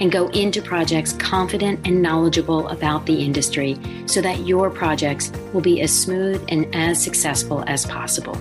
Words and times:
and 0.00 0.10
go 0.10 0.28
into 0.30 0.60
projects 0.62 1.12
confident 1.12 1.86
and 1.86 2.02
knowledgeable 2.02 2.66
about 2.68 3.06
the 3.06 3.22
industry 3.22 3.78
so 4.06 4.20
that 4.20 4.46
your 4.46 4.70
projects 4.70 5.30
will 5.52 5.60
be 5.60 5.80
as 5.82 5.96
smooth 5.96 6.42
and 6.48 6.74
as 6.74 7.02
successful 7.02 7.62
as 7.66 7.86
possible. 7.86 8.36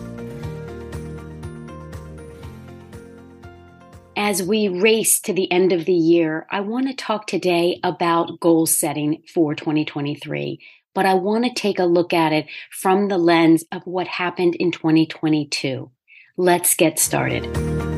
As 4.15 4.43
we 4.43 4.67
race 4.67 5.19
to 5.21 5.33
the 5.33 5.51
end 5.51 5.71
of 5.71 5.85
the 5.85 5.93
year, 5.93 6.45
I 6.51 6.59
want 6.59 6.87
to 6.87 6.93
talk 6.93 7.25
today 7.25 7.79
about 7.83 8.39
goal 8.39 8.65
setting 8.65 9.23
for 9.33 9.55
2023, 9.55 10.59
but 10.93 11.05
I 11.05 11.15
want 11.15 11.45
to 11.45 11.53
take 11.53 11.79
a 11.79 11.85
look 11.85 12.13
at 12.13 12.33
it 12.33 12.47
from 12.69 13.07
the 13.07 13.17
lens 13.17 13.63
of 13.71 13.81
what 13.87 14.07
happened 14.07 14.55
in 14.55 14.71
2022. 14.71 15.89
Let's 16.37 16.75
get 16.75 16.99
started. 16.99 17.88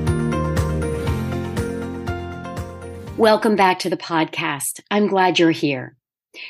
Welcome 3.17 3.55
back 3.55 3.79
to 3.79 3.89
the 3.89 3.97
podcast. 3.97 4.79
I'm 4.89 5.07
glad 5.07 5.37
you're 5.37 5.51
here. 5.51 5.95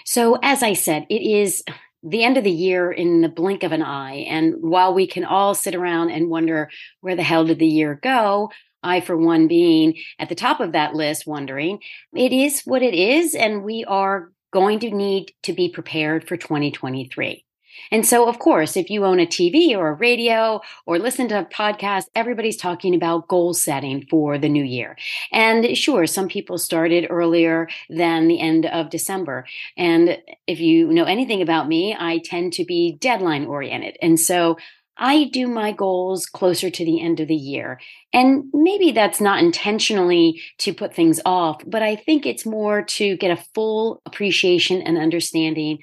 So, 0.06 0.38
as 0.44 0.62
I 0.62 0.74
said, 0.74 1.06
it 1.10 1.22
is 1.22 1.64
the 2.04 2.24
end 2.24 2.38
of 2.38 2.44
the 2.44 2.52
year 2.52 2.92
in 2.92 3.22
the 3.22 3.30
blink 3.30 3.64
of 3.64 3.72
an 3.72 3.82
eye. 3.82 4.26
And 4.30 4.56
while 4.62 4.94
we 4.94 5.08
can 5.08 5.26
all 5.26 5.56
sit 5.56 5.76
around 5.76 6.12
and 6.12 6.30
wonder 6.30 6.70
where 7.02 7.16
the 7.16 7.24
hell 7.24 7.46
did 7.46 7.60
the 7.60 7.68
year 7.68 8.00
go, 8.02 8.52
I, 8.84 9.02
for 9.02 9.18
one, 9.18 9.48
being 9.48 9.98
at 10.20 10.30
the 10.30 10.36
top 10.36 10.60
of 10.60 10.72
that 10.72 10.94
list, 10.94 11.28
wondering, 11.28 11.80
it 12.16 12.32
is 12.32 12.62
what 12.62 12.84
it 12.84 12.94
is. 12.94 13.36
And 13.36 13.64
we 13.64 13.84
are 13.86 14.32
going 14.54 14.80
to 14.80 14.92
need 14.92 15.34
to 15.44 15.54
be 15.54 15.70
prepared 15.70 16.28
for 16.28 16.38
2023. 16.38 17.44
And 17.92 18.06
so, 18.06 18.28
of 18.28 18.40
course, 18.40 18.78
if 18.78 18.90
you 18.90 19.06
own 19.06 19.20
a 19.20 19.26
TV 19.26 19.76
or 19.76 19.90
a 19.90 19.94
radio 19.94 20.62
or 20.86 21.00
listen 21.00 21.28
to 21.30 21.40
a 21.40 21.46
podcast, 21.46 22.06
everybody's 22.16 22.58
talking 22.58 22.96
about 22.96 23.28
goal 23.28 23.54
setting 23.54 24.06
for 24.10 24.38
the 24.38 24.50
new 24.50 24.64
year. 24.64 24.98
And 25.32 25.78
sure, 25.78 26.06
some 26.08 26.28
people 26.28 26.58
started 26.58 27.08
earlier 27.10 27.68
than 27.90 28.28
the 28.28 28.40
end 28.40 28.66
of 28.66 28.90
December. 28.90 29.46
And 29.78 30.18
if 30.48 30.60
you 30.60 30.88
know 30.88 31.06
anything 31.06 31.42
about 31.42 31.68
me, 31.68 31.96
I 31.98 32.20
tend 32.20 32.54
to 32.54 32.66
be 32.66 32.98
deadline 33.00 33.46
oriented. 33.46 33.98
And 34.02 34.20
so 34.20 34.58
I 34.98 35.26
do 35.26 35.48
my 35.48 35.72
goals 35.72 36.28
closer 36.28 36.70
to 36.70 36.86
the 36.86 37.02
end 37.02 37.20
of 37.20 37.28
the 37.28 37.36
year. 37.36 37.80
And 38.14 38.46
maybe 38.54 38.92
that's 38.92 39.20
not 39.20 39.44
intentionally 39.44 40.42
to 40.60 40.74
put 40.74 40.94
things 40.94 41.20
off, 41.26 41.62
but 41.66 41.82
I 41.82 41.96
think 41.96 42.26
it's 42.26 42.46
more 42.46 42.84
to 42.84 43.18
get 43.18 43.32
a 43.32 43.44
full 43.56 44.02
appreciation 44.06 44.82
and 44.82 45.00
understanding 45.00 45.80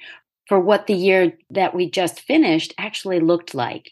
for 0.49 0.59
what 0.59 0.87
the 0.87 0.95
year 0.95 1.33
that 1.51 1.75
we 1.75 1.89
just 1.89 2.19
finished 2.19 2.73
actually 2.77 3.19
looked 3.19 3.53
like. 3.53 3.91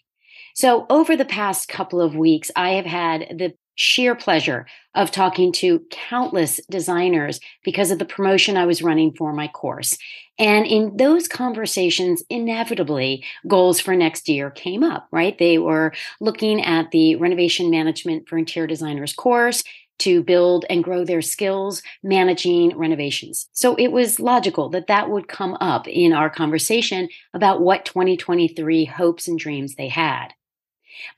So, 0.56 0.88
over 0.90 1.16
the 1.16 1.24
past 1.24 1.70
couple 1.70 2.02
of 2.02 2.16
weeks, 2.16 2.50
I 2.56 2.72
have 2.72 2.86
had 2.86 3.38
the 3.38 3.54
sheer 3.76 4.16
pleasure 4.16 4.66
of 4.96 5.12
talking 5.12 5.52
to 5.52 5.86
countless 5.92 6.60
designers 6.68 7.40
because 7.64 7.92
of 7.92 8.00
the 8.00 8.06
promotion 8.06 8.58
I 8.58 8.66
was 8.66 8.82
running 8.82 9.14
for 9.14 9.32
my 9.32 9.48
course. 9.48 10.00
And 10.40 10.66
in 10.66 10.98
those 10.98 11.28
conversations, 11.28 12.24
inevitably, 12.28 13.24
goals 13.48 13.80
for 13.80 13.96
next 13.96 14.28
year 14.28 14.50
came 14.50 14.84
up, 14.84 15.08
right? 15.12 15.38
They 15.38 15.60
were 15.60 15.94
looking 16.20 16.64
at 16.64 16.90
the 16.90 17.18
renovation 17.18 17.70
management 17.70 18.28
for 18.28 18.40
interior 18.40 18.66
designers 18.66 19.14
course 19.14 19.64
to 20.00 20.24
build 20.24 20.66
and 20.70 20.84
grow 20.84 21.04
their 21.04 21.22
skills 21.22 21.82
managing 22.04 22.78
renovations. 22.78 23.50
So 23.52 23.76
it 23.76 23.92
was 23.92 24.20
logical 24.20 24.70
that 24.70 24.88
that 24.88 25.10
would 25.10 25.28
come 25.28 25.58
up 25.60 25.88
in 25.88 26.14
our 26.14 26.30
conversation 26.30 27.10
about 27.34 27.62
what 27.62 27.86
2023 27.86 28.86
hopes 28.86 29.28
and 29.28 29.40
dreams 29.40 29.76
they 29.76 29.88
had. 29.88 30.34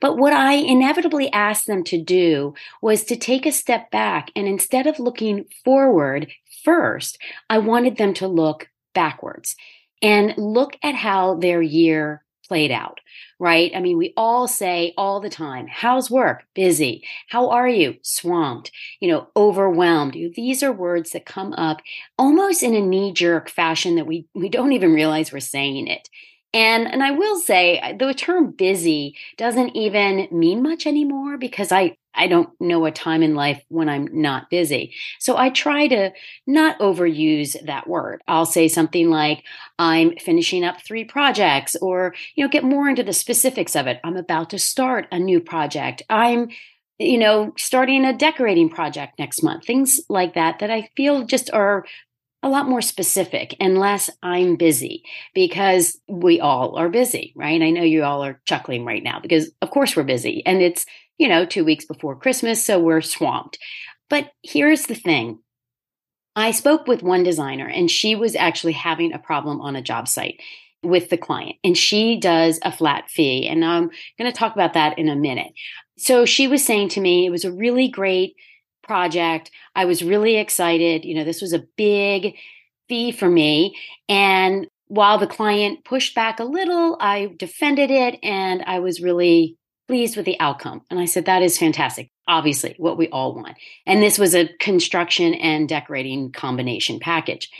But 0.00 0.18
what 0.18 0.32
I 0.32 0.54
inevitably 0.54 1.32
asked 1.32 1.66
them 1.66 1.84
to 1.84 2.02
do 2.02 2.54
was 2.82 3.04
to 3.04 3.16
take 3.16 3.46
a 3.46 3.52
step 3.52 3.90
back 3.90 4.30
and 4.36 4.46
instead 4.46 4.86
of 4.86 4.98
looking 4.98 5.46
forward 5.64 6.28
first, 6.64 7.18
I 7.48 7.58
wanted 7.58 7.96
them 7.96 8.14
to 8.14 8.28
look 8.28 8.68
backwards 8.94 9.56
and 10.02 10.34
look 10.36 10.76
at 10.82 10.94
how 10.94 11.34
their 11.34 11.62
year 11.62 12.24
played 12.50 12.72
out, 12.72 12.98
right? 13.38 13.70
I 13.76 13.80
mean, 13.80 13.96
we 13.96 14.12
all 14.16 14.48
say 14.48 14.92
all 14.98 15.20
the 15.20 15.30
time, 15.30 15.68
how's 15.68 16.10
work? 16.10 16.42
Busy. 16.52 17.04
How 17.28 17.50
are 17.50 17.68
you? 17.68 17.94
Swamped, 18.02 18.72
you 18.98 19.06
know, 19.06 19.28
overwhelmed. 19.36 20.16
These 20.34 20.64
are 20.64 20.72
words 20.72 21.12
that 21.12 21.26
come 21.26 21.52
up 21.52 21.80
almost 22.18 22.64
in 22.64 22.74
a 22.74 22.80
knee 22.80 23.12
jerk 23.12 23.48
fashion 23.48 23.94
that 23.94 24.08
we, 24.08 24.26
we 24.34 24.48
don't 24.48 24.72
even 24.72 24.92
realize 24.92 25.32
we're 25.32 25.38
saying 25.38 25.86
it. 25.86 26.08
And 26.52 26.92
and 26.92 27.04
I 27.04 27.12
will 27.12 27.38
say 27.38 27.94
the 27.96 28.12
term 28.12 28.50
busy 28.50 29.16
doesn't 29.36 29.76
even 29.76 30.26
mean 30.32 30.60
much 30.60 30.84
anymore 30.84 31.38
because 31.38 31.70
I 31.70 31.96
I 32.14 32.26
don't 32.26 32.50
know 32.60 32.84
a 32.86 32.90
time 32.90 33.22
in 33.22 33.34
life 33.34 33.62
when 33.68 33.88
I'm 33.88 34.08
not 34.12 34.50
busy. 34.50 34.94
So 35.18 35.36
I 35.36 35.50
try 35.50 35.86
to 35.88 36.10
not 36.46 36.78
overuse 36.78 37.56
that 37.66 37.86
word. 37.86 38.22
I'll 38.26 38.46
say 38.46 38.68
something 38.68 39.10
like 39.10 39.44
I'm 39.78 40.16
finishing 40.16 40.64
up 40.64 40.82
3 40.82 41.04
projects 41.04 41.76
or 41.76 42.14
you 42.34 42.44
know 42.44 42.50
get 42.50 42.64
more 42.64 42.88
into 42.88 43.02
the 43.02 43.12
specifics 43.12 43.76
of 43.76 43.86
it. 43.86 44.00
I'm 44.04 44.16
about 44.16 44.50
to 44.50 44.58
start 44.58 45.06
a 45.12 45.18
new 45.18 45.40
project. 45.40 46.02
I'm 46.10 46.48
you 46.98 47.18
know 47.18 47.52
starting 47.56 48.04
a 48.04 48.16
decorating 48.16 48.68
project 48.68 49.18
next 49.18 49.42
month. 49.42 49.64
Things 49.64 50.00
like 50.08 50.34
that 50.34 50.58
that 50.58 50.70
I 50.70 50.90
feel 50.96 51.24
just 51.24 51.50
are 51.52 51.84
a 52.42 52.48
lot 52.48 52.68
more 52.68 52.80
specific 52.80 53.54
and 53.60 53.78
less 53.78 54.08
I'm 54.22 54.56
busy 54.56 55.04
because 55.34 55.98
we 56.08 56.40
all 56.40 56.76
are 56.76 56.88
busy, 56.88 57.34
right? 57.36 57.60
I 57.60 57.70
know 57.70 57.82
you 57.82 58.02
all 58.02 58.24
are 58.24 58.40
chuckling 58.46 58.86
right 58.86 59.02
now 59.02 59.20
because 59.20 59.50
of 59.60 59.70
course 59.70 59.94
we're 59.94 60.04
busy 60.04 60.42
and 60.46 60.62
it's, 60.62 60.86
you 61.20 61.28
know, 61.28 61.44
2 61.44 61.64
weeks 61.64 61.84
before 61.84 62.16
Christmas 62.16 62.64
so 62.64 62.80
we're 62.80 63.02
swamped. 63.02 63.58
But 64.08 64.32
here's 64.42 64.86
the 64.86 64.94
thing. 64.94 65.38
I 66.34 66.50
spoke 66.50 66.86
with 66.86 67.02
one 67.02 67.22
designer 67.22 67.68
and 67.68 67.90
she 67.90 68.16
was 68.16 68.34
actually 68.34 68.72
having 68.72 69.12
a 69.12 69.18
problem 69.18 69.60
on 69.60 69.76
a 69.76 69.82
job 69.82 70.08
site 70.08 70.40
with 70.82 71.10
the 71.10 71.18
client 71.18 71.56
and 71.62 71.76
she 71.76 72.18
does 72.18 72.58
a 72.62 72.72
flat 72.72 73.10
fee 73.10 73.46
and 73.46 73.62
I'm 73.62 73.90
going 74.18 74.32
to 74.32 74.36
talk 74.36 74.54
about 74.54 74.72
that 74.72 74.98
in 74.98 75.10
a 75.10 75.14
minute. 75.14 75.52
So 75.98 76.24
she 76.24 76.48
was 76.48 76.64
saying 76.64 76.88
to 76.90 77.00
me 77.02 77.26
it 77.26 77.30
was 77.30 77.44
a 77.44 77.52
really 77.52 77.88
great 77.88 78.34
project. 78.82 79.50
I 79.76 79.84
was 79.84 80.02
really 80.02 80.36
excited. 80.36 81.04
You 81.04 81.16
know, 81.16 81.24
this 81.24 81.42
was 81.42 81.52
a 81.52 81.66
big 81.76 82.34
fee 82.88 83.12
for 83.12 83.28
me. 83.28 83.76
And 84.08 84.68
while 84.86 85.18
the 85.18 85.26
client 85.26 85.84
pushed 85.84 86.14
back 86.14 86.40
a 86.40 86.44
little, 86.44 86.96
I 86.98 87.34
defended 87.36 87.90
it 87.90 88.18
and 88.22 88.62
I 88.66 88.78
was 88.78 89.02
really 89.02 89.58
pleased 89.90 90.16
with 90.16 90.24
the 90.24 90.38
outcome. 90.38 90.82
And 90.88 91.00
I 91.00 91.04
said, 91.04 91.24
that 91.24 91.42
is 91.42 91.58
fantastic. 91.58 92.12
Obviously, 92.28 92.76
what 92.78 92.96
we 92.96 93.08
all 93.08 93.34
want. 93.34 93.56
And 93.86 94.00
this 94.00 94.20
was 94.20 94.36
a 94.36 94.46
construction 94.60 95.34
and 95.34 95.68
decorating 95.68 96.30
combination 96.30 97.00
package. 97.00 97.50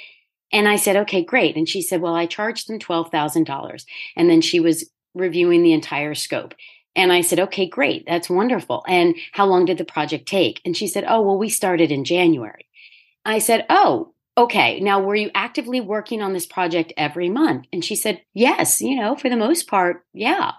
And 0.53 0.69
I 0.69 0.77
said, 0.77 0.95
okay, 0.95 1.25
great. 1.25 1.57
And 1.57 1.69
she 1.69 1.83
said, 1.83 2.01
well, 2.01 2.15
I 2.15 2.27
charged 2.27 2.69
them 2.69 2.79
$12,000. 2.79 3.85
And 4.15 4.31
then 4.31 4.43
she 4.43 4.61
was 4.61 4.89
reviewing 5.13 5.65
the 5.65 5.73
entire 5.73 6.15
scope. 6.15 6.55
And 6.95 7.13
I 7.13 7.23
said, 7.23 7.41
okay, 7.41 7.67
great. 7.67 8.05
That's 8.07 8.31
wonderful. 8.31 8.85
And 8.87 9.17
how 9.33 9.47
long 9.47 9.65
did 9.65 9.79
the 9.79 9.85
project 9.85 10.29
take? 10.29 10.61
And 10.65 10.77
she 10.77 10.87
said, 10.87 11.05
oh, 11.09 11.23
well, 11.23 11.37
we 11.37 11.49
started 11.49 11.91
in 11.91 12.05
January. 12.05 12.69
I 13.25 13.41
said, 13.41 13.67
oh, 13.69 14.15
okay. 14.39 14.79
Now, 14.79 15.01
were 15.01 15.17
you 15.17 15.33
actively 15.35 15.81
working 15.81 16.23
on 16.23 16.33
this 16.33 16.47
project 16.47 16.93
every 16.97 17.29
month? 17.29 17.67
And 17.73 17.85
she 17.85 17.97
said, 17.97 18.23
yes, 18.35 18.81
you 18.81 18.95
know, 18.95 19.17
for 19.17 19.29
the 19.29 19.37
most 19.37 19.67
part, 19.67 20.05
yeah. 20.15 20.53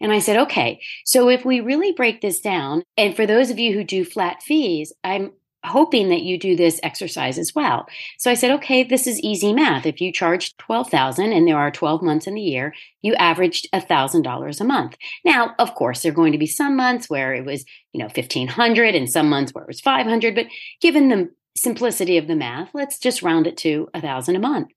And 0.00 0.12
I 0.12 0.18
said, 0.18 0.36
okay. 0.38 0.80
So 1.04 1.28
if 1.28 1.44
we 1.44 1.60
really 1.60 1.92
break 1.92 2.20
this 2.20 2.40
down, 2.40 2.82
and 2.96 3.14
for 3.14 3.26
those 3.26 3.50
of 3.50 3.58
you 3.58 3.74
who 3.74 3.84
do 3.84 4.04
flat 4.04 4.42
fees, 4.42 4.92
I'm 5.04 5.32
hoping 5.64 6.08
that 6.08 6.22
you 6.22 6.38
do 6.38 6.56
this 6.56 6.80
exercise 6.82 7.38
as 7.38 7.54
well. 7.54 7.86
So 8.18 8.30
I 8.30 8.34
said, 8.34 8.50
okay, 8.52 8.82
this 8.82 9.06
is 9.06 9.20
easy 9.20 9.52
math. 9.52 9.84
If 9.84 10.00
you 10.00 10.10
charge 10.10 10.56
12,000 10.56 11.32
and 11.32 11.46
there 11.46 11.58
are 11.58 11.70
12 11.70 12.02
months 12.02 12.26
in 12.26 12.34
the 12.34 12.40
year, 12.40 12.74
you 13.02 13.14
averaged 13.16 13.68
$1,000 13.74 14.60
a 14.60 14.64
month. 14.64 14.96
Now, 15.24 15.54
of 15.58 15.74
course, 15.74 16.02
there 16.02 16.12
are 16.12 16.14
going 16.14 16.32
to 16.32 16.38
be 16.38 16.46
some 16.46 16.76
months 16.76 17.10
where 17.10 17.34
it 17.34 17.44
was, 17.44 17.66
you 17.92 17.98
know, 17.98 18.06
1500 18.06 18.94
and 18.94 19.10
some 19.10 19.28
months 19.28 19.52
where 19.52 19.64
it 19.64 19.68
was 19.68 19.82
500, 19.82 20.34
but 20.34 20.46
given 20.80 21.08
the 21.10 21.30
simplicity 21.54 22.16
of 22.16 22.26
the 22.26 22.36
math, 22.36 22.70
let's 22.72 22.98
just 22.98 23.22
round 23.22 23.46
it 23.46 23.58
to 23.58 23.88
1000 23.92 24.36
a 24.36 24.38
month. 24.38 24.68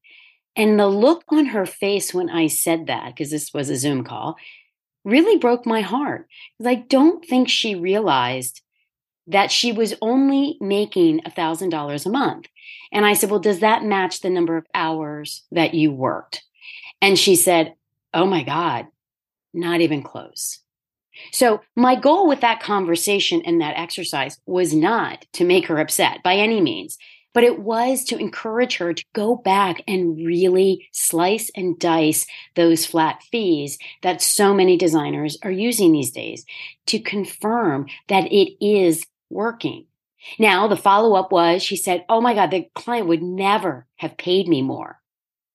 And 0.56 0.78
the 0.80 0.88
look 0.88 1.24
on 1.30 1.48
her 1.48 1.66
face 1.66 2.14
when 2.14 2.30
I 2.30 2.48
said 2.48 2.88
that, 2.88 3.08
because 3.08 3.32
this 3.32 3.54
was 3.54 3.70
a 3.70 3.78
Zoom 3.78 4.04
call, 4.04 4.36
really 5.04 5.38
broke 5.38 5.66
my 5.66 5.82
heart. 5.82 6.28
Because 6.58 6.72
I 6.72 6.76
don't 6.76 7.26
think 7.26 7.50
she 7.50 7.76
realized 7.76 8.62
that 9.28 9.52
she 9.52 9.72
was 9.72 9.94
only 10.02 10.58
making 10.60 11.22
$1,000 11.22 12.06
a 12.06 12.10
month. 12.10 12.48
And 12.92 13.06
I 13.06 13.14
said, 13.14 13.30
Well, 13.30 13.40
does 13.40 13.60
that 13.60 13.84
match 13.84 14.22
the 14.22 14.30
number 14.30 14.58
of 14.58 14.68
hours 14.74 15.44
that 15.52 15.74
you 15.74 15.92
worked? 15.92 16.44
And 17.02 17.18
she 17.18 17.36
said, 17.36 17.76
Oh 18.14 18.26
my 18.26 18.44
God, 18.44 18.88
not 19.54 19.82
even 19.82 20.04
close. 20.04 20.60
So, 21.32 21.62
my 21.76 21.96
goal 21.96 22.28
with 22.28 22.42
that 22.42 22.60
conversation 22.60 23.42
and 23.46 23.62
that 23.62 23.78
exercise 23.78 24.40
was 24.46 24.74
not 24.74 25.26
to 25.34 25.46
make 25.46 25.68
her 25.68 25.80
upset 25.80 26.24
by 26.24 26.36
any 26.36 26.60
means, 26.60 26.98
but 27.34 27.44
it 27.44 27.60
was 27.60 28.04
to 28.06 28.18
encourage 28.18 28.78
her 28.78 28.94
to 28.94 29.04
go 29.14 29.36
back 29.36 29.82
and 29.88 30.18
really 30.18 30.88
slice 30.92 31.52
and 31.56 31.78
dice 31.80 32.26
those 32.56 32.86
flat 32.86 33.22
fees 33.24 33.78
that 34.02 34.22
so 34.22 34.54
many 34.54 34.78
designers 34.78 35.38
are 35.44 35.52
using 35.52 35.92
these 35.92 36.12
days 36.12 36.46
to 36.86 37.00
confirm 37.00 37.88
that 38.08 38.32
it 38.32 38.56
is 38.66 39.06
working. 39.30 39.86
Now, 40.40 40.68
the 40.68 40.78
follow 40.78 41.16
up 41.16 41.32
was 41.32 41.62
she 41.62 41.76
said, 41.76 42.06
Oh 42.08 42.22
my 42.22 42.34
God, 42.34 42.52
the 42.52 42.70
client 42.76 43.08
would 43.08 43.24
never 43.24 43.88
have 43.98 44.18
paid 44.18 44.48
me 44.48 44.62
more. 44.62 45.00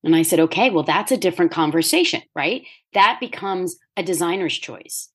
And 0.05 0.15
I 0.15 0.23
said, 0.23 0.41
Okay, 0.41 0.71
well, 0.71 0.85
that's 0.85 1.13
a 1.13 1.17
different 1.17 1.53
conversation, 1.53 2.23
right? 2.35 2.65
That 2.93 3.19
becomes 3.21 3.77
a 3.97 4.03
designer's 4.03 4.57
choice. 4.59 5.09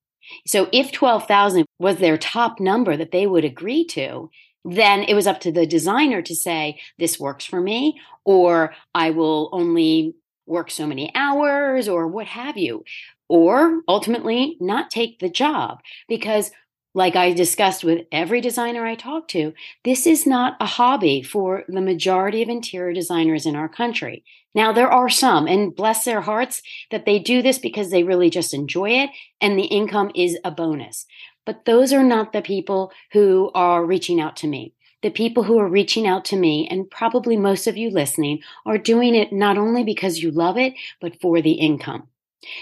So 0.48 0.70
if 0.72 0.92
12,000 0.92 1.66
was 1.80 1.98
their 1.98 2.18
top 2.18 2.60
number 2.60 2.96
that 2.98 3.12
they 3.12 3.28
would 3.28 3.46
agree 3.46 3.86
to, 3.88 4.30
then 4.66 5.04
it 5.04 5.14
was 5.14 5.28
up 5.28 5.42
to 5.42 5.52
the 5.52 5.66
designer 5.66 6.22
to 6.22 6.36
say, 6.36 6.80
this 6.98 7.20
works 7.20 7.46
for 7.46 7.62
me, 7.62 8.00
or 8.24 8.74
I 8.96 9.10
will 9.12 9.50
only 9.52 10.16
work 10.46 10.72
so 10.72 10.88
many 10.88 11.12
hours, 11.16 11.88
or 11.88 12.08
what 12.08 12.28
have 12.28 12.58
you. 12.58 12.84
Or 13.30 13.82
ultimately, 13.88 14.58
not 14.60 14.92
take 14.92 15.20
the 15.20 15.30
job 15.30 15.80
because 16.08 16.52
like 16.96 17.16
I 17.16 17.34
discussed 17.34 17.84
with 17.84 18.06
every 18.12 18.40
designer 18.40 18.86
I 18.86 18.96
talk 18.96 19.28
to, 19.30 19.54
this 19.84 20.06
is 20.06 20.28
not 20.28 20.56
a 20.60 20.66
hobby 20.66 21.24
for 21.24 21.64
the 21.68 21.82
majority 21.82 22.44
of 22.44 22.50
interior 22.50 22.94
designers 22.94 23.46
in 23.46 23.56
our 23.56 23.70
country. 23.70 24.24
Now, 24.56 24.72
there 24.72 24.92
are 24.92 25.10
some, 25.10 25.48
and 25.48 25.76
bless 25.76 26.06
their 26.06 26.22
hearts 26.22 26.62
that 26.92 27.06
they 27.06 27.18
do 27.18 27.42
this 27.42 27.58
because 27.58 27.90
they 27.90 28.04
really 28.04 28.30
just 28.30 28.54
enjoy 28.54 28.92
it 28.92 29.10
and 29.42 29.58
the 29.58 29.64
income 29.64 30.12
is 30.14 30.38
a 30.44 30.52
bonus. 30.52 31.08
But 31.46 31.66
those 31.66 31.92
are 31.94 32.04
not 32.04 32.34
the 32.34 32.42
people 32.42 32.92
who 33.12 33.52
are 33.54 33.86
reaching 33.86 34.22
out 34.22 34.36
to 34.38 34.48
me. 34.48 34.74
The 35.02 35.10
people 35.10 35.44
who 35.44 35.60
are 35.60 35.68
reaching 35.68 36.08
out 36.08 36.24
to 36.26 36.38
me, 36.38 36.68
and 36.72 36.90
probably 36.90 37.36
most 37.36 37.68
of 37.68 37.76
you 37.76 37.90
listening, 37.90 38.40
are 38.66 38.78
doing 38.78 39.16
it 39.16 39.34
not 39.34 39.58
only 39.58 39.84
because 39.84 40.20
you 40.20 40.32
love 40.32 40.58
it, 40.58 40.74
but 41.02 41.20
for 41.20 41.42
the 41.42 41.52
income. 41.52 42.08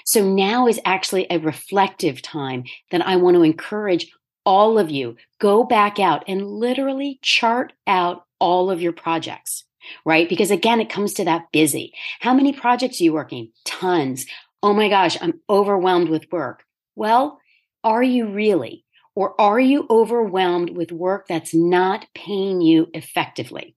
So 0.05 0.27
now 0.27 0.67
is 0.67 0.79
actually 0.85 1.27
a 1.29 1.37
reflective 1.37 2.21
time 2.21 2.63
that 2.89 3.05
I 3.05 3.15
want 3.15 3.35
to 3.35 3.43
encourage 3.43 4.11
all 4.45 4.79
of 4.79 4.89
you 4.89 5.17
go 5.39 5.63
back 5.63 5.99
out 5.99 6.23
and 6.27 6.47
literally 6.47 7.19
chart 7.21 7.73
out 7.85 8.25
all 8.39 8.71
of 8.71 8.81
your 8.81 8.91
projects, 8.91 9.65
right? 10.03 10.27
Because 10.27 10.51
again, 10.51 10.81
it 10.81 10.89
comes 10.89 11.13
to 11.13 11.25
that 11.25 11.51
busy. 11.51 11.93
How 12.19 12.33
many 12.33 12.53
projects 12.53 12.99
are 12.99 13.03
you 13.03 13.13
working? 13.13 13.51
Tons. 13.65 14.25
Oh 14.63 14.73
my 14.73 14.89
gosh, 14.89 15.17
I'm 15.21 15.39
overwhelmed 15.49 16.09
with 16.09 16.31
work. 16.31 16.63
Well, 16.95 17.39
are 17.83 18.03
you 18.03 18.27
really? 18.27 18.85
Or 19.15 19.39
are 19.39 19.59
you 19.59 19.85
overwhelmed 19.89 20.71
with 20.71 20.91
work 20.91 21.27
that's 21.27 21.53
not 21.53 22.07
paying 22.15 22.61
you 22.61 22.89
effectively? 22.93 23.75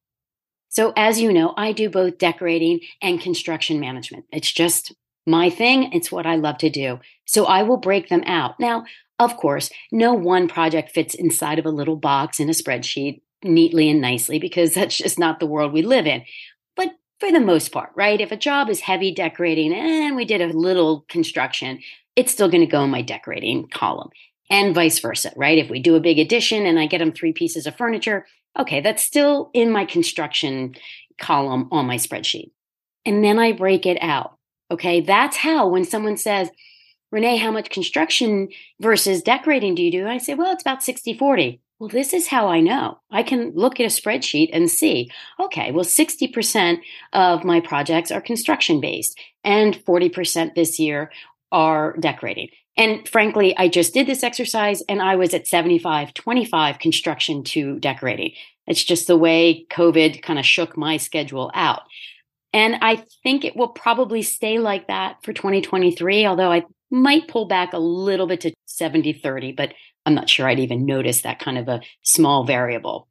So, 0.69 0.93
as 0.97 1.21
you 1.21 1.33
know, 1.33 1.55
I 1.57 1.73
do 1.73 1.89
both 1.89 2.19
decorating 2.19 2.81
and 3.01 3.21
construction 3.21 3.81
management. 3.81 4.25
It's 4.33 4.51
just 4.51 4.93
my 5.27 5.51
thing. 5.51 5.93
It's 5.93 6.11
what 6.11 6.27
I 6.27 6.37
love 6.37 6.59
to 6.59 6.71
do. 6.71 7.01
So, 7.25 7.47
I 7.47 7.63
will 7.63 7.77
break 7.77 8.09
them 8.09 8.23
out. 8.27 8.59
Now, 8.59 8.85
of 9.19 9.37
course, 9.37 9.71
no 9.93 10.13
one 10.15 10.49
project 10.49 10.91
fits 10.91 11.15
inside 11.15 11.59
of 11.59 11.67
a 11.67 11.71
little 11.71 11.97
box 11.97 12.41
in 12.41 12.49
a 12.49 12.53
spreadsheet 12.53 13.23
neatly 13.45 13.89
and 13.91 14.01
nicely 14.01 14.39
because 14.39 14.75
that's 14.75 14.97
just 14.97 15.19
not 15.19 15.41
the 15.41 15.47
world 15.47 15.73
we 15.73 15.83
live 15.83 16.07
in. 16.07 16.25
But 16.77 16.93
for 17.21 17.31
the 17.31 17.41
most 17.41 17.71
part, 17.71 17.91
right? 17.95 18.21
If 18.21 18.33
a 18.33 18.37
job 18.37 18.69
is 18.69 18.81
heavy 18.81 19.13
decorating 19.13 19.73
and 19.73 20.17
we 20.17 20.25
did 20.25 20.41
a 20.41 20.49
little 20.49 21.05
construction, 21.09 21.81
it's 22.17 22.33
still 22.33 22.49
going 22.49 22.61
to 22.61 22.71
go 22.71 22.85
in 22.85 22.91
my 22.91 23.03
decorating 23.03 23.69
column 23.69 24.11
and 24.51 24.75
vice 24.75 24.99
versa, 24.99 25.33
right? 25.37 25.59
If 25.59 25.71
we 25.71 25.81
do 25.81 25.97
a 25.97 26.01
big 26.01 26.19
addition 26.19 26.67
and 26.67 26.79
I 26.79 26.87
get 26.87 26.99
them 26.99 27.13
three 27.13 27.33
pieces 27.33 27.67
of 27.67 27.77
furniture, 27.77 28.27
okay, 28.59 28.81
that's 28.81 29.03
still 29.03 29.51
in 29.53 29.71
my 29.71 29.85
construction 29.85 30.75
column 31.19 31.69
on 31.71 31.87
my 31.87 31.97
spreadsheet. 31.97 32.51
And 33.05 33.23
then 33.25 33.39
I 33.39 33.53
break 33.53 33.87
it 33.87 33.99
out. 34.01 34.39
Okay, 34.71 35.01
that's 35.01 35.37
how 35.37 35.69
when 35.69 35.85
someone 35.85 36.17
says, 36.17 36.51
Renee, 37.11 37.37
how 37.37 37.51
much 37.51 37.71
construction 37.71 38.49
versus 38.81 39.23
decorating 39.23 39.75
do 39.75 39.83
you 39.83 39.93
do? 39.93 40.07
I 40.09 40.19
say, 40.19 40.35
well, 40.35 40.53
it's 40.53 40.63
about 40.63 40.83
60 40.83 41.17
40. 41.17 41.61
Well, 41.79 41.89
this 41.89 42.13
is 42.13 42.29
how 42.29 42.49
I 42.49 42.61
know. 42.61 43.01
I 43.11 43.23
can 43.23 43.53
look 43.55 43.81
at 43.81 43.87
a 43.87 43.89
spreadsheet 43.89 44.51
and 44.53 44.71
see, 44.71 45.11
okay, 45.41 45.73
well, 45.73 45.85
60% 45.85 46.79
of 47.13 47.45
my 47.45 47.61
projects 47.61 48.13
are 48.13 48.21
construction 48.21 48.81
based 48.81 49.19
and 49.43 49.75
40% 49.85 50.55
this 50.55 50.79
year 50.79 51.11
are 51.55 51.97
decorating. 51.99 52.49
And 52.77 53.09
frankly, 53.09 53.57
I 53.57 53.69
just 53.69 53.95
did 53.95 54.09
this 54.09 54.25
exercise 54.25 54.83
and 54.89 55.01
I 55.01 55.15
was 55.15 55.33
at 55.33 55.47
75 55.47 56.13
25 56.13 56.79
construction 56.81 57.45
to 57.45 57.79
decorating. 57.79 58.33
It's 58.67 58.83
just 58.83 59.07
the 59.07 59.17
way 59.17 59.65
COVID 59.71 60.21
kind 60.23 60.39
of 60.39 60.45
shook 60.45 60.77
my 60.77 60.97
schedule 60.97 61.53
out. 61.55 61.83
And 62.53 62.77
I 62.83 63.05
think 63.23 63.45
it 63.45 63.57
will 63.57 63.69
probably 63.69 64.23
stay 64.23 64.59
like 64.59 64.89
that 64.89 65.17
for 65.23 65.33
2023, 65.33 66.27
although 66.27 66.51
I 66.51 66.65
might 66.91 67.29
pull 67.29 67.47
back 67.47 67.73
a 67.73 67.79
little 67.79 68.27
bit 68.27 68.41
to 68.43 68.53
70 68.67 69.13
30, 69.15 69.53
but 69.53 69.73
I'm 70.05 70.15
not 70.15 70.29
sure 70.29 70.49
I'd 70.49 70.59
even 70.59 70.85
notice 70.87 71.23
that 71.23 71.39
kind 71.39 71.59
of 71.59 71.69
a 71.69 71.81
small 72.03 72.45
variable. 72.45 73.09